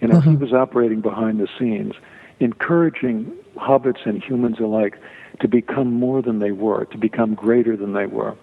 [0.00, 0.38] You know, he uh-huh.
[0.38, 1.94] was operating behind the scenes,
[2.42, 4.98] encouraging hobbits and humans alike
[5.40, 8.36] to become more than they were, to become greater than they were.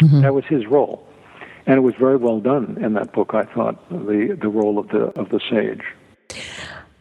[0.00, 0.22] Mm-hmm.
[0.22, 1.06] That was his role,
[1.66, 3.34] and it was very well done in that book.
[3.34, 5.84] I thought the the role of the of the sage.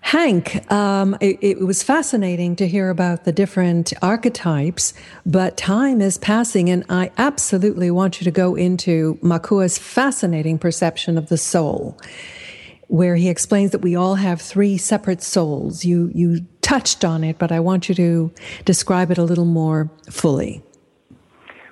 [0.03, 4.93] Hank, um, it, it, was fascinating to hear about the different archetypes,
[5.25, 11.17] but time is passing, and I absolutely want you to go into Makua's fascinating perception
[11.17, 11.97] of the soul,
[12.91, 15.85] where he explains that we all have three separate souls.
[15.85, 18.33] You you touched on it, but I want you to
[18.65, 20.61] describe it a little more fully.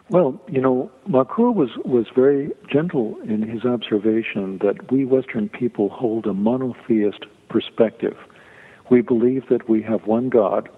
[0.10, 5.90] Well, you know, Makua was, was very gentle in his observation that we Western people
[5.90, 8.18] hold a monotheist perspective.
[8.90, 10.70] We believe that we have one God,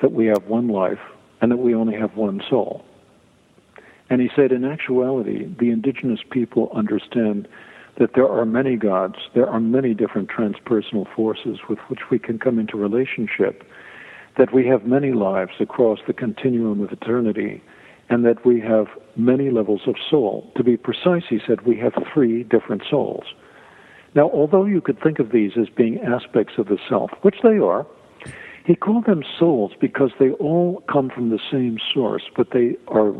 [0.00, 1.04] that we have one life,
[1.40, 2.84] and that we only have one soul.
[4.08, 7.46] And he said, in actuality, the indigenous people understand
[7.98, 12.38] that there are many gods, there are many different transpersonal forces with which we can
[12.38, 13.64] come into relationship,
[14.36, 17.62] that we have many lives across the continuum of eternity,
[18.08, 20.50] and that we have many levels of soul.
[20.56, 23.24] To be precise, he said, we have three different souls.
[24.14, 27.58] Now, although you could think of these as being aspects of the self, which they
[27.58, 27.86] are,
[28.64, 33.14] he called them souls because they all come from the same source, but they are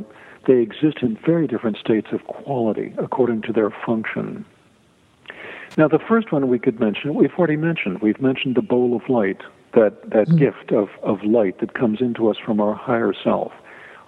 [0.46, 4.46] they exist in very different states of quality according to their function.
[5.78, 8.00] Now, the first one we could mention, we've already mentioned.
[8.02, 9.42] We've mentioned the bowl of light,
[9.74, 10.38] that, that mm.
[10.38, 13.52] gift of, of light that comes into us from our higher self.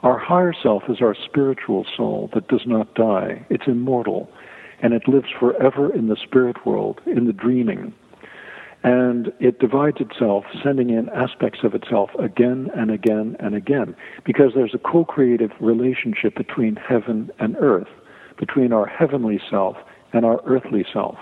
[0.02, 4.28] Our higher self is our spiritual soul that does not die, it's immortal
[4.83, 7.92] and it lives forever in the spirit world, in the dreaming.
[8.83, 14.52] And it divides itself, sending in aspects of itself again and again and again, because
[14.54, 17.88] there's a co creative relationship between heaven and earth,
[18.38, 19.76] between our heavenly self
[20.14, 21.18] and our earthly self.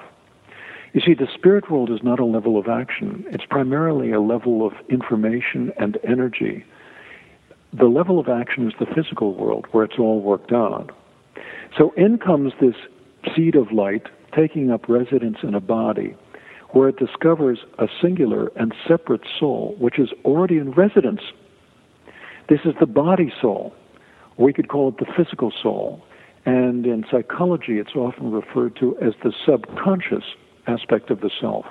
[0.93, 4.67] You see, the spirit world is not a level of action, it's primarily a level
[4.67, 6.65] of information and energy.
[7.79, 10.91] The level of action is the physical world, where it's all worked out.
[11.77, 12.75] So in comes this
[13.37, 16.15] seed of light taking up residence in a body
[16.71, 21.21] where it discovers a singular and separate soul which is already in residence.
[22.49, 23.75] This is the body soul.
[24.39, 26.03] We could call it the physical soul.
[26.47, 30.25] And in psychology, it's often referred to as the subconscious
[30.69, 31.67] aspect of the self.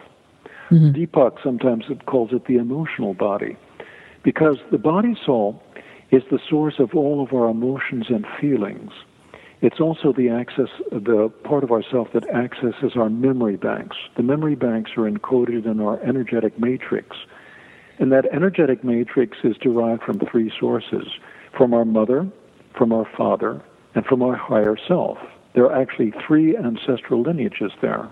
[0.69, 0.91] Mm-hmm.
[0.91, 3.55] Deepak sometimes calls it the emotional body
[4.23, 5.63] because the body soul
[6.11, 8.91] is the source of all of our emotions and feelings.
[9.61, 13.97] It's also the access, the part of ourself that accesses our memory banks.
[14.15, 17.17] The memory banks are encoded in our energetic matrix.
[17.99, 21.07] And that energetic matrix is derived from three sources
[21.57, 22.29] from our mother,
[22.77, 23.61] from our father,
[23.95, 25.17] and from our higher self.
[25.55, 28.07] There are actually three ancestral lineages there.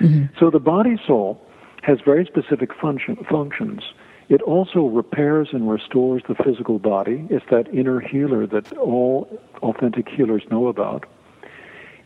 [0.00, 0.26] Mm-hmm.
[0.38, 1.40] So the body soul
[1.82, 3.82] has very specific function, functions.
[4.28, 7.26] It also repairs and restores the physical body.
[7.30, 11.06] It's that inner healer that all authentic healers know about.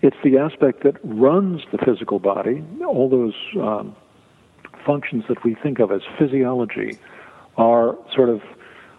[0.03, 2.65] It's the aspect that runs the physical body.
[2.87, 3.97] All those um,
[4.85, 6.99] functions that we think of as physiology
[7.57, 8.41] are sort of,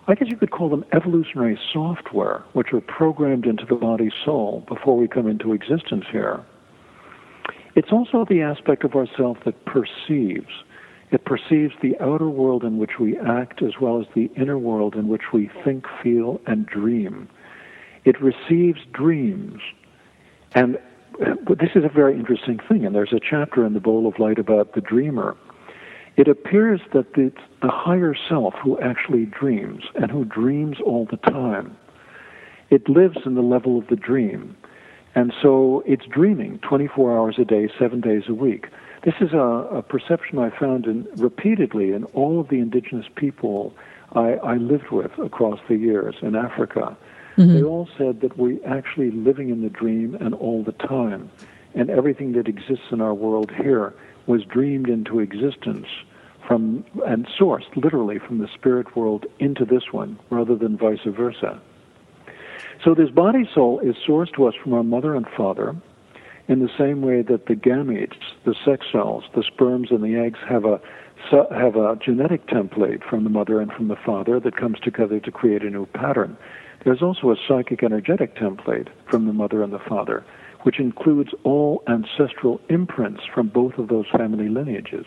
[0.08, 4.66] I guess you could call them evolutionary software, which are programmed into the body soul
[4.68, 6.44] before we come into existence here.
[7.76, 10.64] It's also the aspect of ourself that perceives.
[11.12, 14.96] It perceives the outer world in which we act as well as the inner world
[14.96, 17.30] in which we think, feel, and dream.
[18.06, 19.62] It receives dreams.
[20.54, 20.78] And
[21.26, 24.20] uh, this is a very interesting thing, and there's a chapter in the Bowl of
[24.20, 25.36] Light about the dreamer.
[26.16, 31.18] It appears that it's the higher self who actually dreams and who dreams all the
[31.18, 31.76] time.
[32.70, 34.56] It lives in the level of the dream.
[35.16, 38.68] And so it's dreaming 24 hours a day, seven days a week.
[39.04, 43.76] This is a, a perception I found in, repeatedly in all of the indigenous people
[44.14, 46.98] I, I lived with across the years in Africa.
[47.38, 47.54] Mm-hmm.
[47.54, 51.30] They all said that we're actually living in the dream and all the time,
[51.74, 53.94] and everything that exists in our world here
[54.28, 55.88] was dreamed into existence
[56.48, 61.60] from and sourced literally from the spirit world into this one, rather than vice versa.
[62.84, 65.76] So this body soul is sourced to us from our mother and father,
[66.50, 70.40] in the same way that the gametes, the sex cells, the sperms and the eggs
[70.48, 70.82] have a
[71.32, 75.32] have a genetic template from the mother and from the father that comes together to
[75.32, 76.36] create a new pattern.
[76.84, 80.26] There's also a psychic energetic template from the mother and the father,
[80.64, 85.06] which includes all ancestral imprints from both of those family lineages.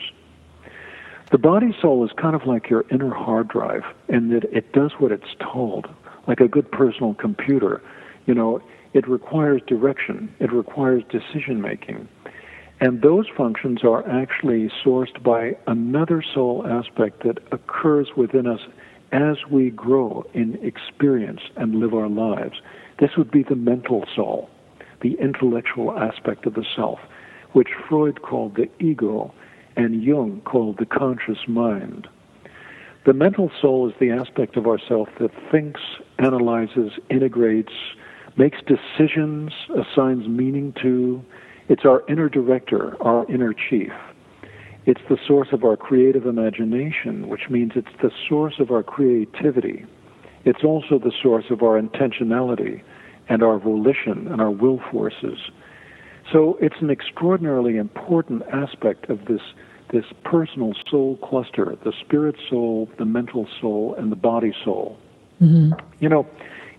[1.31, 4.93] The body soul is kind of like your inner hard drive in that it does
[4.99, 5.87] what it's told,
[6.27, 7.83] like a good personal computer.
[8.27, 8.61] You know,
[8.93, 12.09] it requires direction, it requires decision making.
[12.81, 18.61] And those functions are actually sourced by another soul aspect that occurs within us
[19.13, 22.61] as we grow in experience and live our lives.
[22.99, 24.51] This would be the mental soul,
[25.01, 26.99] the intellectual aspect of the self,
[27.53, 29.33] which Freud called the ego
[29.77, 32.09] and Jung called the conscious mind.
[33.07, 35.81] The mental soul is the aspect of ourself that thinks,
[36.19, 37.73] analyzes, integrates,
[38.37, 41.25] makes decisions, assigns meaning to.
[41.69, 43.93] It's our inner director, our inner chief.
[44.87, 49.85] It's the source of our creative imagination, which means it's the source of our creativity.
[50.45, 52.83] It's also the source of our intentionality
[53.29, 55.39] and our volition and our will forces.
[56.33, 59.43] So it's an extraordinarily important aspect of this
[59.93, 64.99] this personal soul cluster, the spirit soul, the mental soul, and the body soul.
[65.41, 65.73] Mm-hmm.
[66.01, 66.27] You know,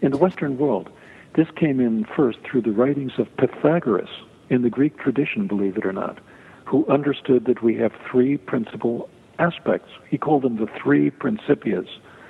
[0.01, 0.89] in the Western world,
[1.35, 4.09] this came in first through the writings of Pythagoras
[4.49, 6.19] in the Greek tradition, believe it or not,
[6.65, 9.89] who understood that we have three principal aspects.
[10.09, 11.87] He called them the three principias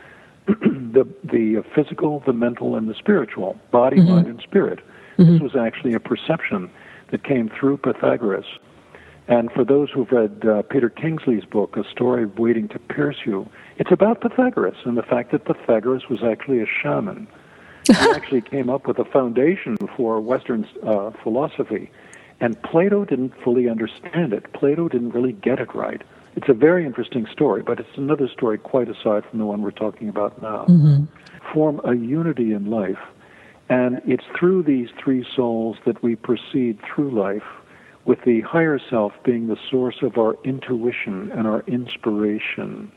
[0.47, 4.11] the, the physical, the mental, and the spiritual body, mm-hmm.
[4.11, 4.79] mind, and spirit.
[5.17, 5.33] Mm-hmm.
[5.33, 6.69] This was actually a perception
[7.11, 8.45] that came through Pythagoras.
[9.27, 13.49] And for those who've read uh, Peter Kingsley's book, A Story Waiting to Pierce You,
[13.77, 17.27] it's about Pythagoras and the fact that Pythagoras was actually a shaman
[17.87, 21.89] he actually came up with a foundation for Western uh, philosophy,
[22.39, 24.51] and Plato didn't fully understand it.
[24.53, 26.01] Plato didn't really get it right.
[26.35, 29.71] It's a very interesting story, but it's another story quite aside from the one we're
[29.71, 30.65] talking about now.
[30.65, 31.05] Mm-hmm.
[31.53, 32.99] Form a unity in life,
[33.69, 37.43] and it's through these three souls that we proceed through life,
[38.07, 42.91] with the higher self being the source of our intuition and our inspiration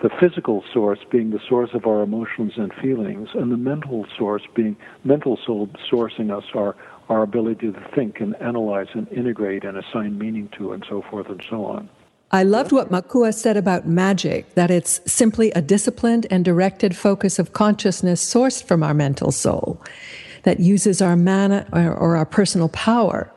[0.00, 4.42] the physical source being the source of our emotions and feelings, and the mental source
[4.54, 6.76] being mental soul sourcing us our
[7.08, 11.28] our ability to think and analyze and integrate and assign meaning to and so forth
[11.28, 11.88] and so on.
[12.30, 17.38] I loved what Makua said about magic, that it's simply a disciplined and directed focus
[17.38, 19.80] of consciousness sourced from our mental soul.
[20.44, 23.32] that uses our mana or, or our personal power.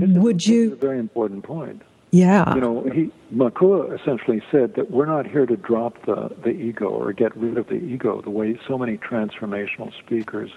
[0.00, 0.72] This Would is, you?
[0.72, 1.82] a very important point.
[2.12, 2.54] Yeah.
[2.54, 6.88] You know, he Makua essentially said that we're not here to drop the, the ego
[6.88, 10.50] or get rid of the ego the way so many transformational speakers,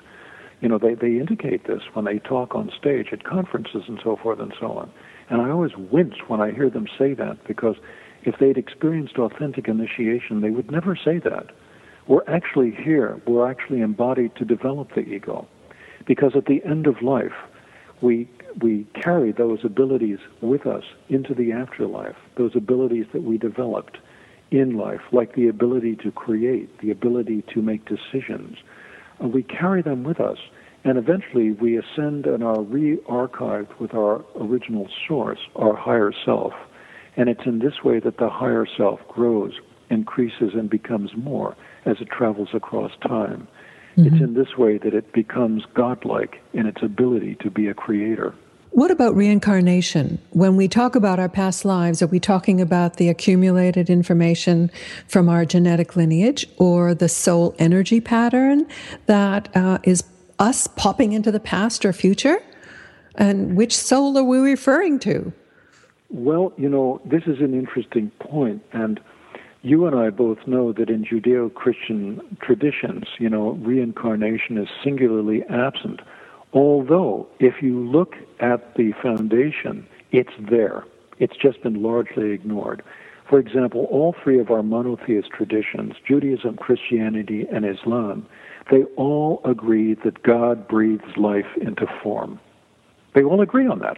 [0.61, 4.15] you know, they, they indicate this when they talk on stage at conferences and so
[4.15, 4.91] forth and so on.
[5.29, 7.75] And I always wince when I hear them say that because
[8.23, 11.51] if they'd experienced authentic initiation, they would never say that.
[12.07, 15.47] We're actually here, we're actually embodied to develop the ego.
[16.05, 17.33] Because at the end of life,
[18.01, 18.27] we,
[18.61, 23.97] we carry those abilities with us into the afterlife, those abilities that we developed
[24.51, 28.57] in life, like the ability to create, the ability to make decisions.
[29.19, 30.37] We carry them with us,
[30.83, 36.53] and eventually we ascend and are re archived with our original source, our higher self.
[37.15, 39.53] And it's in this way that the higher self grows,
[39.89, 43.47] increases, and becomes more as it travels across time.
[43.97, 44.15] Mm-hmm.
[44.15, 48.33] It's in this way that it becomes godlike in its ability to be a creator.
[48.71, 50.17] What about reincarnation?
[50.31, 54.71] When we talk about our past lives, are we talking about the accumulated information
[55.07, 58.65] from our genetic lineage or the soul energy pattern
[59.05, 60.03] that uh, is
[60.39, 62.41] us popping into the past or future?
[63.13, 65.31] And which soul are we referring to?
[66.09, 68.99] Well, you know, this is an interesting point, and
[69.63, 75.43] you and I both know that in Judeo Christian traditions, you know, reincarnation is singularly
[75.49, 76.01] absent.
[76.51, 80.83] Although, if you look at the foundation, it's there.
[81.17, 82.83] It's just been largely ignored.
[83.29, 88.27] For example, all three of our monotheist traditions, Judaism, Christianity, and Islam,
[88.69, 92.39] they all agree that God breathes life into form.
[93.15, 93.97] They all agree on that.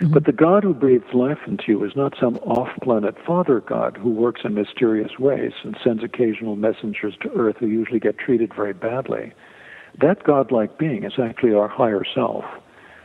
[0.00, 0.14] Mm-hmm.
[0.14, 3.98] But the God who breathes life into you is not some off planet father God
[3.98, 8.54] who works in mysterious ways and sends occasional messengers to earth who usually get treated
[8.54, 9.34] very badly.
[10.00, 12.44] That godlike being is actually our higher self.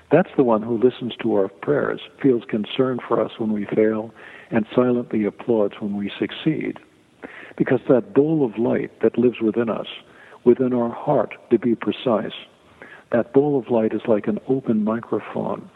[0.09, 4.13] That's the one who listens to our prayers, feels concern for us when we fail,
[4.49, 6.79] and silently applauds when we succeed.
[7.57, 9.87] Because that bowl of light that lives within us,
[10.45, 12.35] within our heart to be precise,
[13.11, 15.69] that bowl of light is like an open microphone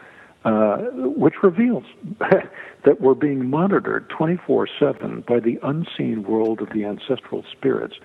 [0.45, 1.83] uh, which reveals
[2.19, 7.95] that we're being monitored 24 7 by the unseen world of the ancestral spirits.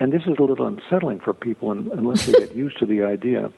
[0.00, 3.52] And this is a little unsettling for people unless they get used to the idea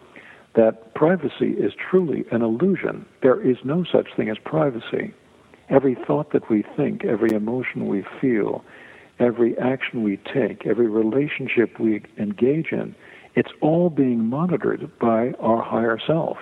[0.55, 3.07] that privacy is truly an illusion.
[3.23, 5.15] There is no such thing as privacy.
[5.69, 8.65] Every thought that we think, every emotion we feel,
[9.21, 12.95] every action we take, every relationship we engage in,
[13.37, 16.39] it's all being monitored by our higher self.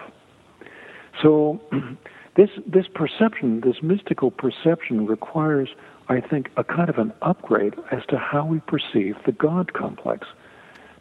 [1.23, 1.61] So
[2.37, 5.69] this this perception, this mystical perception requires,
[6.09, 10.29] I think, a kind of an upgrade as to how we perceive the God complex.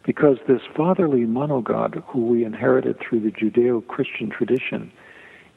[0.04, 4.90] Because this fatherly monogod who we inherited through the Judeo-Christian tradition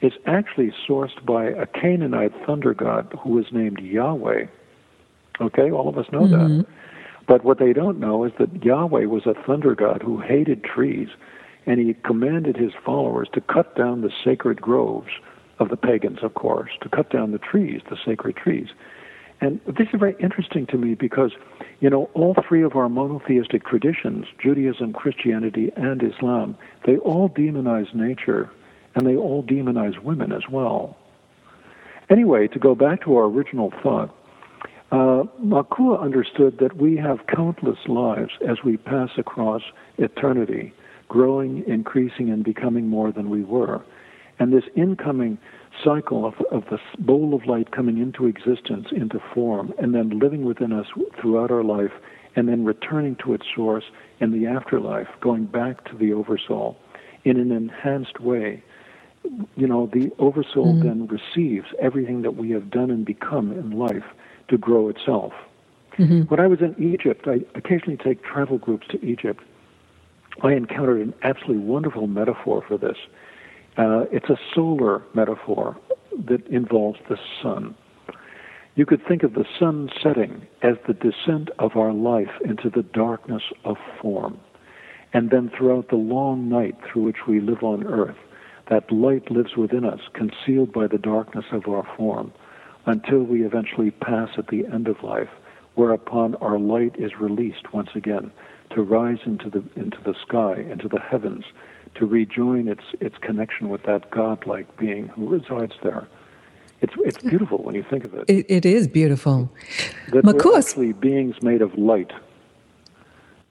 [0.01, 4.47] is actually sourced by a Canaanite thunder god who was named Yahweh.
[5.39, 6.57] Okay, all of us know mm-hmm.
[6.57, 6.65] that.
[7.27, 11.07] But what they don't know is that Yahweh was a thunder god who hated trees
[11.65, 15.11] and he commanded his followers to cut down the sacred groves
[15.59, 18.69] of the pagans, of course, to cut down the trees, the sacred trees.
[19.41, 21.31] And this is very interesting to me because,
[21.79, 26.55] you know, all three of our monotheistic traditions, Judaism, Christianity, and Islam,
[26.85, 28.49] they all demonize nature
[28.93, 30.97] and they all demonize women as well.
[32.09, 34.15] Anyway, to go back to our original thought,
[34.91, 39.61] uh, Makua understood that we have countless lives as we pass across
[39.97, 40.73] eternity
[41.11, 43.83] growing, increasing, and becoming more than we were.
[44.39, 45.37] And this incoming
[45.83, 50.45] cycle of, of the bowl of light coming into existence, into form, and then living
[50.45, 50.85] within us
[51.19, 51.91] throughout our life,
[52.37, 53.83] and then returning to its source
[54.21, 56.77] in the afterlife, going back to the Oversoul
[57.25, 58.63] in an enhanced way.
[59.57, 60.87] You know, the Oversoul mm-hmm.
[60.87, 64.05] then receives everything that we have done and become in life
[64.47, 65.33] to grow itself.
[65.97, 66.21] Mm-hmm.
[66.21, 69.43] When I was in Egypt, I occasionally take travel groups to Egypt,
[70.43, 72.97] I encountered an absolutely wonderful metaphor for this.
[73.77, 75.77] Uh, it's a solar metaphor
[76.27, 77.75] that involves the sun.
[78.75, 82.83] You could think of the sun setting as the descent of our life into the
[82.83, 84.39] darkness of form.
[85.13, 88.15] And then throughout the long night through which we live on earth,
[88.69, 92.31] that light lives within us, concealed by the darkness of our form,
[92.85, 95.29] until we eventually pass at the end of life,
[95.75, 98.31] whereupon our light is released once again
[98.75, 101.45] to rise into the into the sky, into the heavens,
[101.95, 106.07] to rejoin its its connection with that godlike being who resides there.
[106.81, 108.25] It's it's beautiful when you think of it.
[108.27, 109.51] It, it is beautiful.
[110.11, 112.11] That we're actually beings made of light.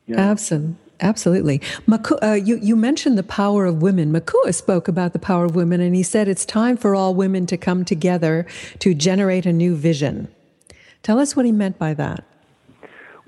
[0.07, 0.18] Yeah.
[0.18, 0.77] Absolutely.
[1.01, 1.59] absolutely.
[1.87, 4.11] Maku, uh, you, you mentioned the power of women.
[4.11, 7.47] Makua spoke about the power of women, and he said it's time for all women
[7.47, 8.45] to come together
[8.81, 10.27] to generate a new vision.
[11.05, 12.25] Tell us what he meant by that.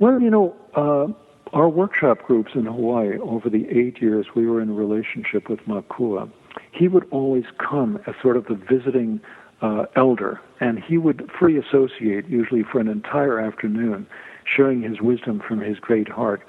[0.01, 1.13] Well, you know, uh,
[1.53, 5.61] our workshop groups in Hawaii, over the eight years we were in a relationship with
[5.67, 6.29] Makua,
[6.71, 9.21] he would always come as sort of the visiting
[9.61, 14.07] uh, elder, and he would free associate, usually for an entire afternoon,
[14.45, 16.43] sharing his wisdom from his great heart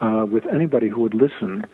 [0.00, 1.64] uh, with anybody who would listen.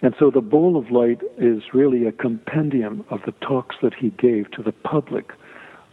[0.00, 4.10] And so the Bowl of Light is really a compendium of the talks that he
[4.10, 5.32] gave to the public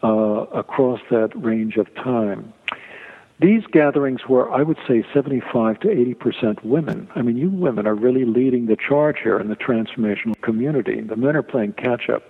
[0.04, 2.54] uh, across that range of time.
[3.40, 7.10] These gatherings were, I would say, 75 to 80 percent women.
[7.16, 11.02] I mean, you women are really leading the charge here in the transformational community.
[11.02, 12.24] The men are playing catch up.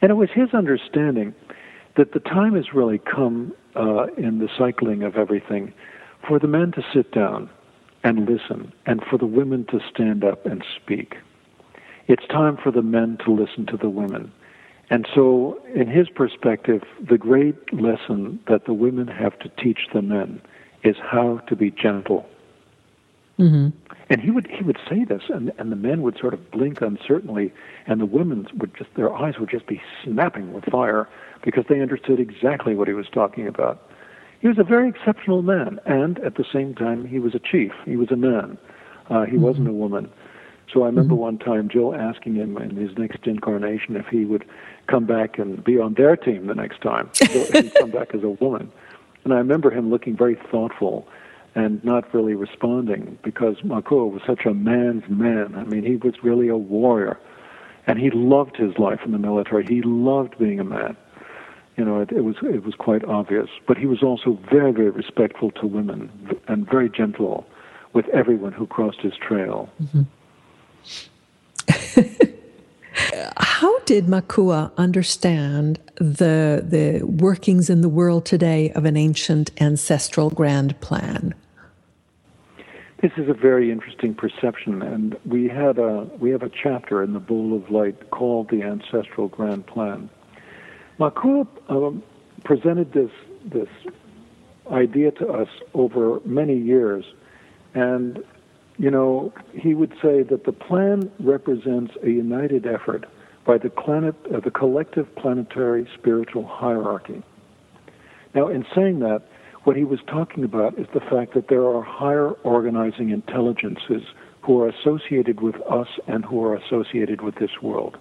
[0.00, 1.34] And it was his understanding
[1.96, 5.72] that the time has really come uh, in the cycling of everything
[6.26, 7.50] for the men to sit down
[8.02, 11.16] and listen, and for the women to stand up and speak.
[12.06, 14.32] It's time for the men to listen to the women.
[14.90, 20.02] And so, in his perspective, the great lesson that the women have to teach the
[20.02, 20.42] men
[20.82, 22.26] is how to be gentle.
[23.38, 23.68] Mm-hmm.
[24.10, 26.82] And he would he would say this, and and the men would sort of blink
[26.82, 27.52] uncertainly,
[27.86, 31.08] and the women would just their eyes would just be snapping with fire
[31.42, 33.88] because they understood exactly what he was talking about.
[34.40, 37.72] He was a very exceptional man, and at the same time, he was a chief.
[37.84, 38.58] He was a man.
[39.08, 39.42] Uh, he mm-hmm.
[39.42, 40.10] wasn't a woman.
[40.72, 41.22] So I remember mm-hmm.
[41.22, 44.44] one time Joe asking him in his next incarnation if he would
[44.86, 47.10] come back and be on their team the next time.
[47.30, 48.70] So he'd come back as a woman.
[49.24, 51.06] And I remember him looking very thoughtful
[51.54, 55.54] and not really responding because Makua was such a man's man.
[55.56, 57.18] I mean, he was really a warrior.
[57.86, 59.66] And he loved his life in the military.
[59.66, 60.96] He loved being a man.
[61.76, 63.48] You know, it, it was it was quite obvious.
[63.66, 66.10] But he was also very, very respectful to women
[66.46, 67.46] and very gentle
[67.92, 69.68] with everyone who crossed his trail.
[69.82, 70.02] Mm-hmm.
[73.36, 80.30] How did Makua understand the the workings in the world today of an ancient ancestral
[80.30, 81.34] grand plan?
[83.02, 87.14] This is a very interesting perception, and we had a we have a chapter in
[87.14, 90.10] the Bowl of Light called the Ancestral Grand Plan.
[90.98, 92.02] Makua um,
[92.44, 93.10] presented this
[93.44, 93.68] this
[94.70, 97.04] idea to us over many years,
[97.74, 98.22] and
[98.80, 103.04] you know, he would say that the plan represents a united effort
[103.44, 107.22] by the, planet, uh, the collective planetary spiritual hierarchy.
[108.34, 109.20] Now, in saying that,
[109.64, 114.02] what he was talking about is the fact that there are higher organizing intelligences
[114.40, 117.98] who are associated with us and who are associated with this world.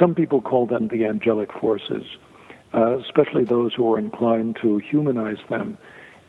[0.00, 2.04] Some people call them the angelic forces,
[2.72, 5.76] uh, especially those who are inclined to humanize them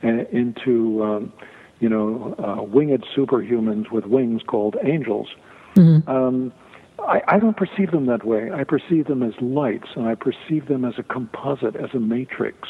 [0.04, 1.34] uh, into um,
[1.80, 5.28] you know, uh, winged superhumans with wings called angels.
[5.76, 6.10] Mm-hmm.
[6.10, 6.54] Um,
[7.00, 8.52] I, I don't perceive them that way.
[8.52, 12.70] I perceive them as lights, and I perceive them as a composite, as a matrix,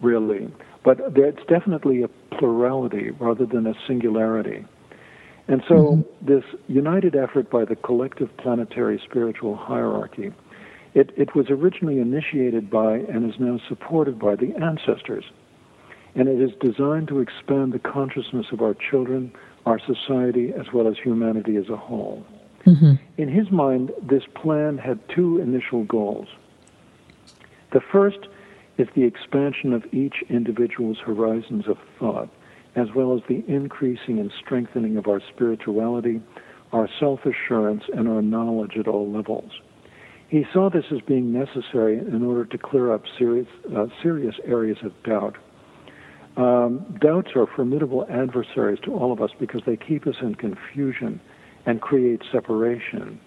[0.00, 0.50] really.
[0.84, 4.64] But it's definitely a plurality rather than a singularity.
[5.48, 6.26] And so, mm-hmm.
[6.26, 10.32] this united effort by the collective planetary spiritual hierarchy,
[10.94, 15.24] it, it was originally initiated by and is now supported by the ancestors
[16.14, 19.32] and it is designed to expand the consciousness of our children,
[19.66, 22.24] our society, as well as humanity as a whole.
[22.66, 22.94] Mm-hmm.
[23.16, 26.28] In his mind, this plan had two initial goals.
[27.72, 28.28] The first
[28.78, 32.28] is the expansion of each individual's horizons of thought,
[32.76, 36.20] as well as the increasing and strengthening of our spirituality,
[36.72, 39.52] our self assurance, and our knowledge at all levels.
[40.28, 44.78] He saw this as being necessary in order to clear up serious, uh, serious areas
[44.82, 45.36] of doubt
[46.36, 51.20] um, doubts are formidable adversaries to all of us because they keep us in confusion
[51.66, 53.20] and create separation.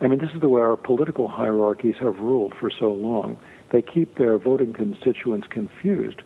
[0.00, 3.38] I mean, this is the way our political hierarchies have ruled for so long.
[3.72, 6.22] They keep their voting constituents confused,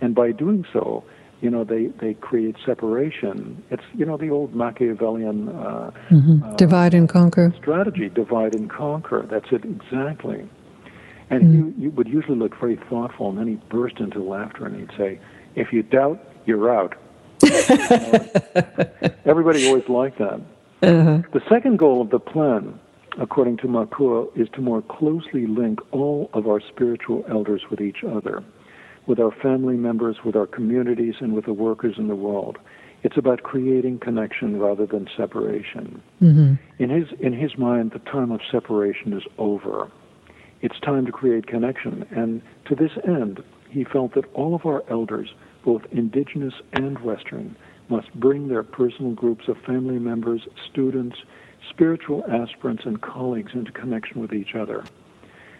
[0.00, 1.04] and by doing so,
[1.40, 3.62] you know, they, they create separation.
[3.70, 6.42] It's, you know, the old Machiavellian uh, mm-hmm.
[6.42, 9.26] uh, divide and conquer strategy, divide and conquer.
[9.30, 10.48] That's it exactly.
[11.30, 11.76] And mm-hmm.
[11.76, 14.96] he, he would usually look very thoughtful, and then he'd burst into laughter and he'd
[14.96, 15.20] say,
[15.58, 16.96] if you doubt, you're out.
[19.24, 20.40] everybody always liked that.
[20.82, 21.22] Uh-huh.
[21.32, 22.78] The second goal of the plan,
[23.20, 28.04] according to Makua, is to more closely link all of our spiritual elders with each
[28.04, 28.42] other,
[29.06, 32.58] with our family members, with our communities, and with the workers in the world.
[33.02, 36.02] It's about creating connection rather than separation.
[36.20, 36.82] Mm-hmm.
[36.82, 39.88] In his in his mind, the time of separation is over.
[40.60, 44.82] It's time to create connection, and to this end, he felt that all of our
[44.88, 45.28] elders
[45.68, 47.54] both indigenous and Western,
[47.90, 50.40] must bring their personal groups of family members,
[50.70, 51.16] students,
[51.68, 54.82] spiritual aspirants, and colleagues into connection with each other.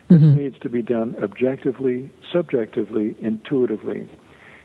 [0.08, 0.38] This mm-hmm.
[0.38, 4.08] needs to be done objectively, subjectively, intuitively.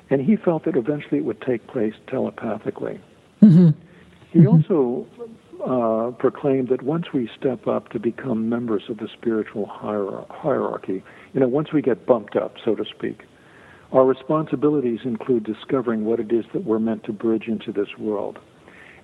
[0.09, 3.01] And he felt that eventually it would take place telepathically.
[3.41, 3.69] Mm-hmm.
[4.31, 4.47] He mm-hmm.
[4.47, 5.07] also
[5.65, 11.39] uh, proclaimed that once we step up to become members of the spiritual hierarchy, you
[11.41, 13.23] know, once we get bumped up, so to speak,
[13.93, 18.39] our responsibilities include discovering what it is that we're meant to bridge into this world.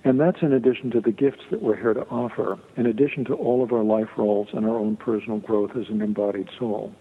[0.04, 3.36] And that's in addition to the gifts that we're here to offer, in addition to
[3.36, 6.92] all of our life roles and our own personal growth as an embodied soul,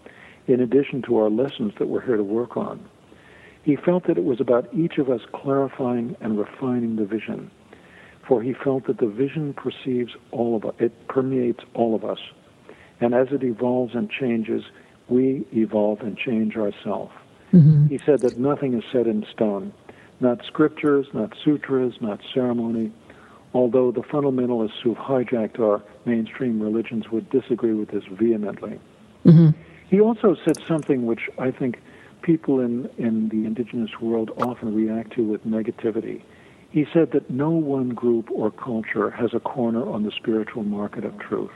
[0.47, 2.87] in addition to our lessons that we're here to work on.
[3.63, 7.49] He felt that it was about each of us clarifying and refining the vision,
[8.27, 12.19] for he felt that the vision perceives all of us, it permeates all of us.
[13.01, 14.63] And as it evolves and changes,
[15.07, 17.13] we evolve and change ourselves.
[17.53, 17.87] Mm-hmm.
[17.87, 19.73] He said that nothing is set in stone,
[20.19, 22.91] not scriptures, not sutras, not ceremony.
[23.53, 28.79] Although the fundamentalists who've hijacked our mainstream religions would disagree with this vehemently.
[29.25, 29.49] Mm-hmm.
[29.89, 31.79] He also said something which I think
[32.21, 36.21] people in, in the indigenous world often react to with negativity.
[36.69, 41.03] He said that no one group or culture has a corner on the spiritual market
[41.03, 41.51] of truth.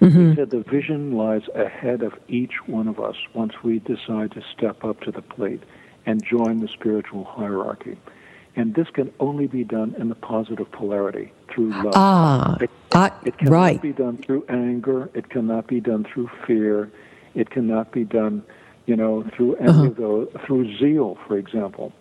[0.00, 0.30] Mm-hmm.
[0.30, 4.42] He said the vision lies ahead of each one of us once we decide to
[4.56, 5.62] step up to the plate
[6.06, 7.96] and join the spiritual hierarchy.
[8.56, 11.94] And this can only be done in the positive polarity through love.
[11.96, 13.82] Ah, it, uh, it cannot right.
[13.82, 15.10] be done through anger.
[15.14, 16.90] It cannot be done through fear.
[17.34, 18.44] It cannot be done,
[18.86, 19.86] you know, through any uh-huh.
[19.86, 21.92] of those, through zeal, for example.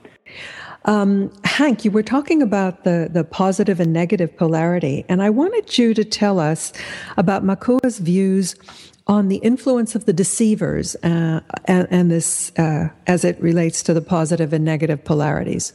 [0.86, 5.78] Um, Hank, you were talking about the, the positive and negative polarity, and I wanted
[5.78, 6.74] you to tell us
[7.16, 8.56] about Makua's views
[9.08, 13.94] on the influence of the deceivers uh, and, and, this uh, as it relates to
[13.94, 15.74] the positive and negative polarities.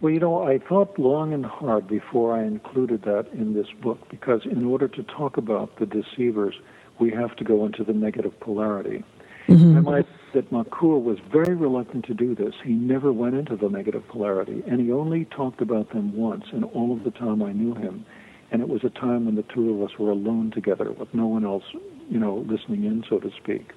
[0.00, 3.98] Well, you know, I thought long and hard before I included that in this book
[4.08, 6.54] because in order to talk about the deceivers,
[6.98, 9.04] we have to go into the negative polarity.
[9.48, 9.78] Mm-hmm.
[9.78, 12.54] I might that Makua was very reluctant to do this.
[12.62, 16.64] He never went into the negative polarity, and he only talked about them once in
[16.64, 18.04] all of the time I knew him.
[18.50, 21.26] And it was a time when the two of us were alone together with no
[21.26, 21.64] one else,
[22.08, 23.72] you know, listening in, so to speak.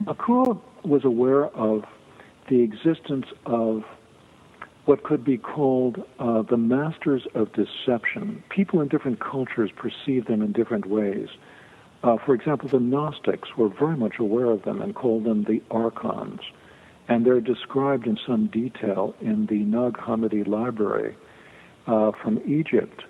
[0.00, 1.84] Makua was aware of
[2.48, 3.84] the existence of
[4.84, 8.42] what could be called uh, the masters of deception.
[8.50, 11.28] People in different cultures perceive them in different ways.
[12.04, 15.62] Uh, for example, the Gnostics were very much aware of them and called them the
[15.70, 16.40] archons.
[17.08, 21.16] And they're described in some detail in the Nag Hammadi library
[21.86, 23.04] uh, from Egypt,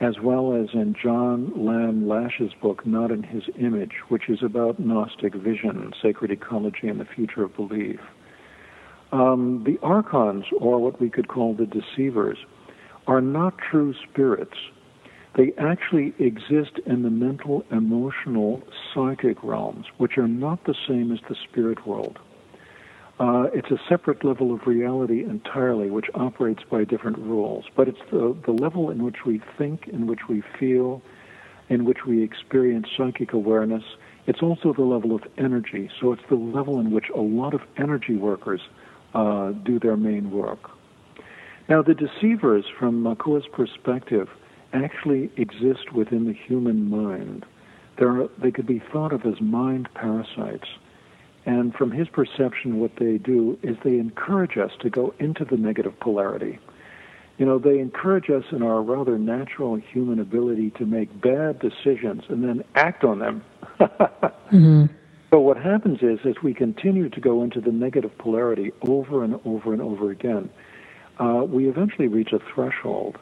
[0.00, 4.78] as well as in John Lamb Lash's book, Not in His Image, which is about
[4.78, 8.00] Gnostic vision, sacred ecology, and the future of belief.
[9.12, 12.38] Um, the archons, or what we could call the deceivers,
[13.06, 14.56] are not true spirits
[15.38, 18.60] they actually exist in the mental, emotional,
[18.92, 22.18] psychic realms, which are not the same as the spirit world.
[23.20, 27.64] Uh, it's a separate level of reality entirely, which operates by different rules.
[27.76, 31.02] But it's the, the level in which we think, in which we feel,
[31.68, 33.84] in which we experience psychic awareness.
[34.26, 35.88] It's also the level of energy.
[36.00, 38.60] So it's the level in which a lot of energy workers
[39.14, 40.70] uh, do their main work.
[41.68, 44.28] Now, the deceivers, from Makua's perspective,
[44.72, 47.44] actually exist within the human mind.
[48.00, 50.68] Are, they could be thought of as mind parasites.
[51.46, 55.56] And from his perception, what they do is they encourage us to go into the
[55.56, 56.58] negative polarity.
[57.38, 62.24] You know, they encourage us in our rather natural human ability to make bad decisions
[62.28, 63.44] and then act on them.
[63.80, 64.86] mm-hmm.
[65.30, 69.40] So what happens is, as we continue to go into the negative polarity over and
[69.44, 70.50] over and over again,
[71.18, 73.18] uh, we eventually reach a threshold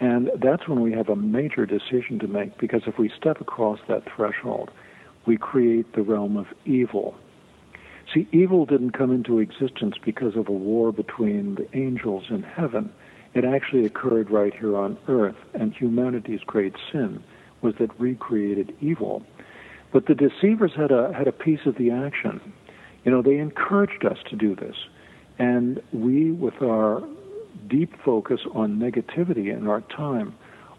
[0.00, 3.78] and that's when we have a major decision to make because if we step across
[3.88, 4.70] that threshold,
[5.26, 7.14] we create the realm of evil.
[8.12, 12.92] See, evil didn't come into existence because of a war between the angels in heaven.
[13.34, 17.22] It actually occurred right here on earth, and humanity's great sin
[17.62, 19.22] was that recreated evil.
[19.92, 22.52] But the deceivers had a, had a piece of the action.
[23.04, 24.76] You know, they encouraged us to do this.
[25.38, 27.02] And we, with our
[27.68, 30.34] deep focus on negativity in our time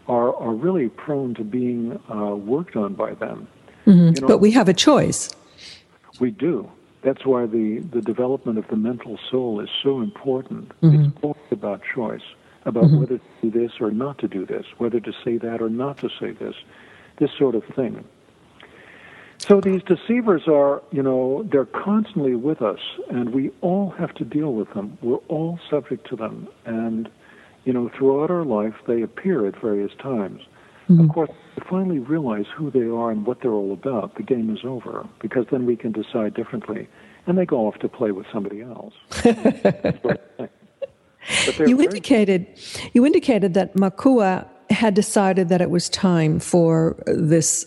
[0.06, 3.46] are, are really prone to being uh, worked on by them.
[3.86, 4.14] Mm-hmm.
[4.14, 5.30] You know, but we have a choice.
[6.20, 6.70] We do.
[7.02, 10.72] That's why the, the development of the mental soul is so important.
[10.80, 11.04] Mm-hmm.
[11.04, 12.22] It's all about choice,
[12.64, 13.00] about mm-hmm.
[13.00, 15.98] whether to do this or not to do this, whether to say that or not
[15.98, 16.54] to say this,
[17.18, 18.04] this sort of thing.
[19.38, 24.24] So these deceivers are, you know, they're constantly with us, and we all have to
[24.24, 24.98] deal with them.
[25.00, 26.48] We're all subject to them.
[26.66, 27.08] And
[27.64, 30.40] you know, throughout our life, they appear at various times.
[30.88, 31.00] Mm-hmm.
[31.04, 34.14] Of course, we finally realize who they are and what they're all about.
[34.16, 36.88] The game is over because then we can decide differently,
[37.26, 38.94] and they go off to play with somebody else.
[41.58, 42.46] you indicated
[42.94, 47.64] you indicated that Makua had decided that it was time for this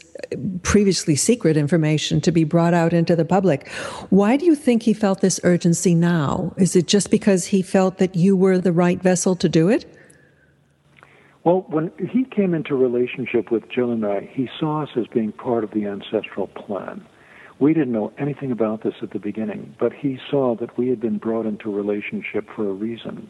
[0.62, 3.70] previously secret information to be brought out into the public.
[4.10, 6.54] Why do you think he felt this urgency now?
[6.58, 9.86] Is it just because he felt that you were the right vessel to do it?
[11.44, 15.32] Well, when he came into relationship with Jill and I, he saw us as being
[15.32, 17.04] part of the ancestral plan.
[17.60, 21.00] We didn't know anything about this at the beginning, but he saw that we had
[21.00, 23.30] been brought into relationship for a reason.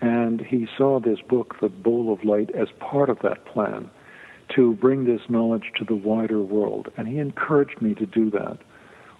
[0.00, 3.90] And he saw this book, The Bowl of Light, as part of that plan
[4.54, 6.88] to bring this knowledge to the wider world.
[6.96, 8.58] And he encouraged me to do that.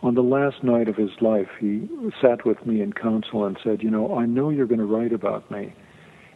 [0.03, 1.89] On the last night of his life, he
[2.21, 5.13] sat with me in council and said, You know, I know you're going to write
[5.13, 5.73] about me.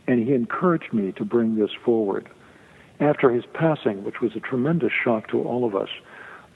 [0.07, 2.29] And he encouraged me to bring this forward.
[2.99, 5.89] After his passing, which was a tremendous shock to all of us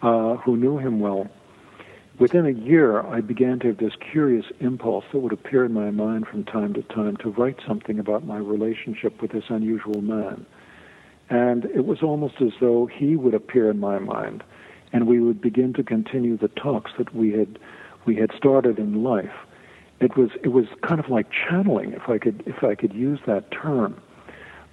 [0.03, 1.28] uh, who knew him well,
[2.18, 5.90] within a year, I began to have this curious impulse that would appear in my
[5.90, 10.46] mind from time to time to write something about my relationship with this unusual man.
[11.30, 14.44] And it was almost as though he would appear in my mind,
[14.92, 17.58] and we would begin to continue the talks that we had
[18.06, 19.32] we had started in life.
[20.00, 23.20] It was it was kind of like channeling, if I could if I could use
[23.26, 24.00] that term.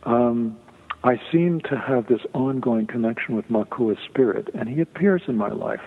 [0.03, 0.57] Um,
[1.03, 5.49] I seemed to have this ongoing connection with Makua's spirit, and he appears in my
[5.49, 5.81] life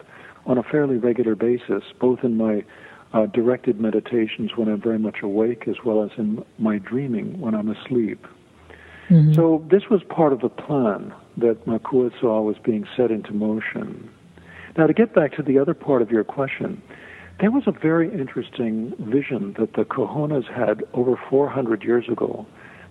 [0.47, 2.65] on a fairly regular basis, both in my
[3.13, 7.55] uh, directed meditations when I'm very much awake, as well as in my dreaming when
[7.55, 8.27] I'm asleep.
[9.09, 9.35] Mm-hmm.
[9.35, 14.11] So this was part of the plan that Makua saw was being set into motion.
[14.77, 16.83] Now, to get back to the other part of your question,
[17.41, 22.47] there was a very interesting vision that the Kahunas had over 400 years ago.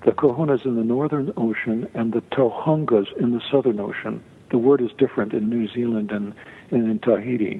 [0.05, 4.23] The Kahunas in the Northern Ocean and the Tohungas in the Southern Ocean.
[4.53, 6.31] The word is different in New Zealand and,
[6.69, 7.59] and in Tahiti.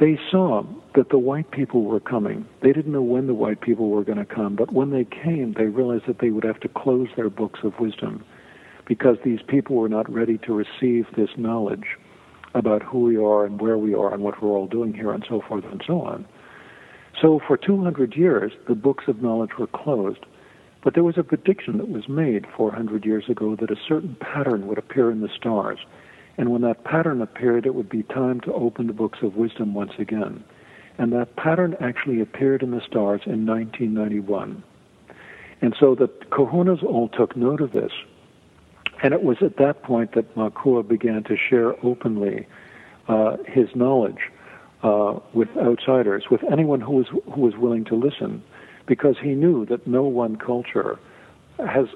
[0.00, 0.64] They saw
[0.94, 2.46] that the white people were coming.
[2.62, 5.52] They didn't know when the white people were going to come, but when they came,
[5.52, 8.24] they realized that they would have to close their books of wisdom
[8.86, 11.98] because these people were not ready to receive this knowledge
[12.54, 15.26] about who we are and where we are and what we're all doing here and
[15.28, 16.24] so forth and so on.
[17.20, 20.24] So for 200 years, the books of knowledge were closed.
[20.84, 24.66] But there was a prediction that was made 400 years ago that a certain pattern
[24.66, 25.78] would appear in the stars.
[26.36, 29.72] And when that pattern appeared, it would be time to open the books of wisdom
[29.72, 30.44] once again.
[30.98, 34.62] And that pattern actually appeared in the stars in 1991.
[35.62, 37.92] And so the kahunas all took note of this.
[39.02, 42.46] And it was at that point that Makua began to share openly
[43.08, 44.30] uh, his knowledge
[44.82, 48.42] uh, with outsiders, with anyone who was, who was willing to listen,
[48.86, 50.98] because he knew that no one culture
[51.58, 51.86] has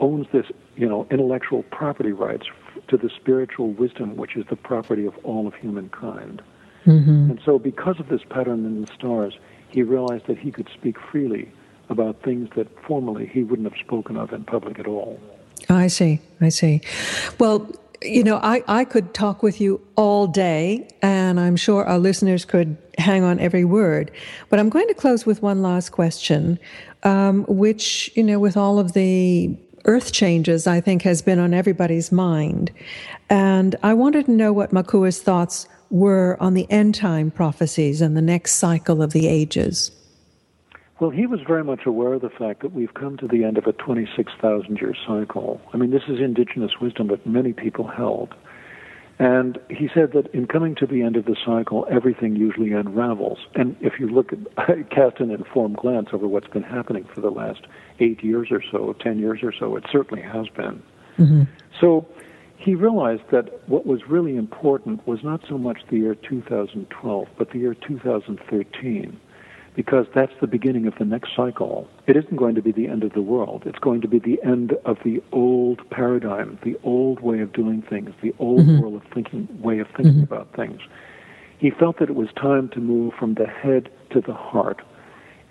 [0.00, 0.46] owns this,
[0.76, 2.46] you know, intellectual property rights
[2.88, 6.42] to the spiritual wisdom, which is the property of all of humankind.
[6.86, 7.30] Mm-hmm.
[7.30, 9.36] And so, because of this pattern in the stars,
[9.68, 11.50] he realized that he could speak freely
[11.88, 15.20] about things that formerly he wouldn't have spoken of in public at all.
[15.68, 16.20] I see.
[16.40, 16.80] I see.
[17.38, 17.70] Well,
[18.02, 22.44] you know, I, I could talk with you all day, and I'm sure our listeners
[22.44, 24.10] could hang on every word.
[24.48, 26.58] But I'm going to close with one last question,
[27.02, 31.54] um, which, you know, with all of the earth changes, I think has been on
[31.54, 32.72] everybody's mind.
[33.30, 38.16] And I wanted to know what Makua's thoughts were on the end time prophecies and
[38.16, 39.90] the next cycle of the ages?
[40.98, 43.58] Well, he was very much aware of the fact that we've come to the end
[43.58, 45.60] of a 26,000 year cycle.
[45.74, 48.34] I mean, this is indigenous wisdom that many people held.
[49.18, 53.38] And he said that in coming to the end of the cycle, everything usually unravels.
[53.54, 57.30] And if you look at, cast an informed glance over what's been happening for the
[57.30, 57.66] last
[57.98, 60.82] eight years or so, 10 years or so, it certainly has been.
[61.18, 61.42] Mm-hmm.
[61.80, 62.06] So
[62.58, 67.50] he realized that what was really important was not so much the year 2012, but
[67.50, 69.20] the year 2013,
[69.76, 71.86] because that's the beginning of the next cycle.
[72.06, 73.62] It isn't going to be the end of the world.
[73.66, 77.82] It's going to be the end of the old paradigm, the old way of doing
[77.82, 78.80] things, the old mm-hmm.
[78.80, 80.32] world of thinking, way of thinking mm-hmm.
[80.32, 80.80] about things.
[81.58, 84.80] He felt that it was time to move from the head to the heart.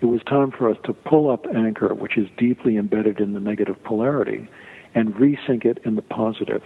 [0.00, 3.40] It was time for us to pull up anchor, which is deeply embedded in the
[3.40, 4.48] negative polarity,
[4.94, 6.62] and resync it in the positive.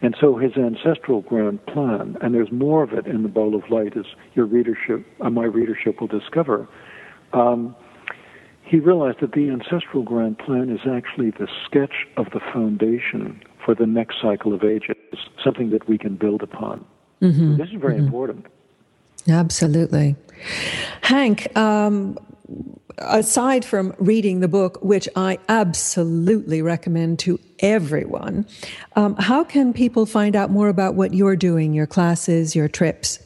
[0.00, 3.68] And so his ancestral grand plan, and there's more of it in the Bowl of
[3.68, 6.68] Light, as your readership, uh, my readership will discover.
[7.32, 7.76] Um,
[8.62, 13.74] he realized that the ancestral grand plan is actually the sketch of the foundation for
[13.74, 14.96] the next cycle of ages,
[15.42, 16.84] something that we can build upon.
[17.22, 17.56] Mm-hmm.
[17.56, 18.04] This is very mm-hmm.
[18.04, 18.46] important.
[19.26, 20.16] Absolutely.
[21.02, 22.18] Hank, um,
[22.98, 28.46] aside from reading the book, which I absolutely recommend to everyone,
[28.96, 33.18] um, how can people find out more about what you're doing, your classes, your trips?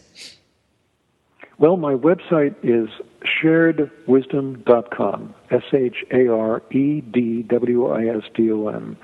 [1.59, 2.89] Well, my website is
[3.25, 8.97] sharedwisdom.com, S H A R E D W I S D O M,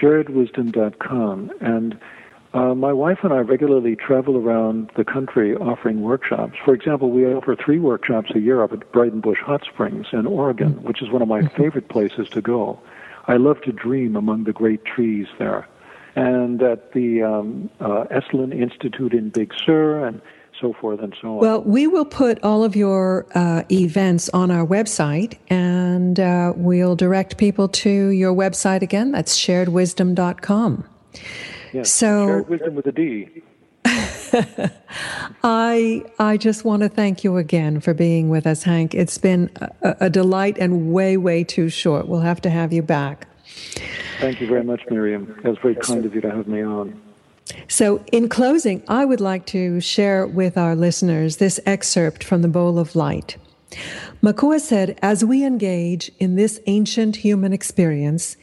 [0.00, 1.52] sharedwisdom.com.
[1.60, 1.98] And
[2.54, 6.56] uh, my wife and I regularly travel around the country offering workshops.
[6.64, 10.80] For example, we offer three workshops a year up at Breitenbush Hot Springs in Oregon,
[10.84, 11.56] which is one of my mm-hmm.
[11.60, 12.78] favorite places to go.
[13.26, 15.66] I love to dream among the great trees there.
[16.14, 20.22] And at the um, uh, Esalen Institute in Big Sur and
[20.60, 21.38] so forth and so on.
[21.38, 26.96] Well, we will put all of your uh, events on our website and uh, we'll
[26.96, 29.12] direct people to your website again.
[29.12, 30.88] That's sharedwisdom.com.
[31.72, 31.90] Yes.
[31.90, 33.42] So shared wisdom with a D.
[35.44, 38.94] I I just want to thank you again for being with us, Hank.
[38.94, 39.50] It's been
[39.82, 42.08] a, a, delight and way way too short.
[42.08, 43.28] We'll have to have you back.
[44.20, 45.38] Thank you very much, Miriam.
[45.44, 47.00] It was very kind of you to have me on.
[47.68, 52.48] So, in closing, I would like to share with our listeners this excerpt from the
[52.48, 53.36] Bowl of Light.
[54.22, 58.36] Makua said, as we engage in this ancient human experience,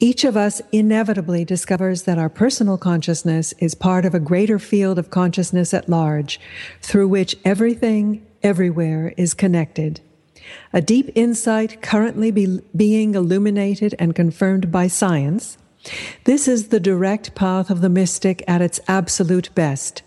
[0.00, 4.98] each of us inevitably discovers that our personal consciousness is part of a greater field
[4.98, 6.40] of consciousness at large,
[6.80, 10.00] through which everything, everywhere is connected.
[10.72, 15.58] A deep insight currently be- being illuminated and confirmed by science.
[16.24, 20.02] This is the direct path of the mystic at its absolute best,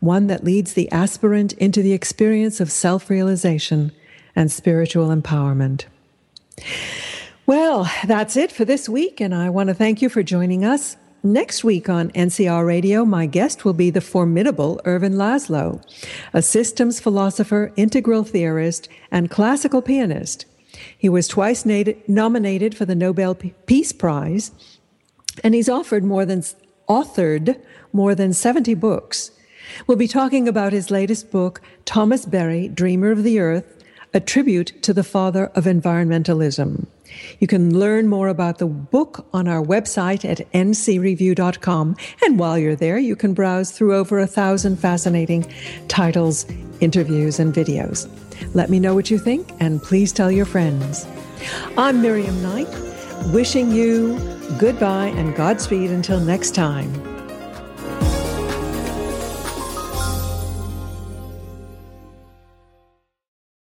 [0.00, 3.92] one that leads the aspirant into the experience of self realization
[4.36, 5.84] and spiritual empowerment.
[7.46, 10.96] Well, that's it for this week, and I want to thank you for joining us.
[11.22, 15.82] Next week on NCR Radio, my guest will be the formidable Ervin Laszlo,
[16.34, 20.44] a systems philosopher, integral theorist, and classical pianist.
[20.96, 24.50] He was twice nominated for the Nobel Peace Prize,
[25.42, 26.42] and he's offered more than
[26.88, 27.60] authored
[27.92, 29.30] more than 70 books.
[29.86, 33.82] We'll be talking about his latest book, Thomas Berry, Dreamer of the Earth,
[34.12, 36.86] a tribute to the father of environmentalism.
[37.40, 41.96] You can learn more about the book on our website at ncreview.com.
[42.24, 45.52] And while you're there, you can browse through over a thousand fascinating
[45.88, 46.46] titles,
[46.80, 48.08] interviews, and videos.
[48.54, 51.06] Let me know what you think, and please tell your friends.
[51.76, 52.68] I'm Miriam Knight,
[53.32, 54.18] wishing you
[54.58, 57.13] goodbye and Godspeed until next time.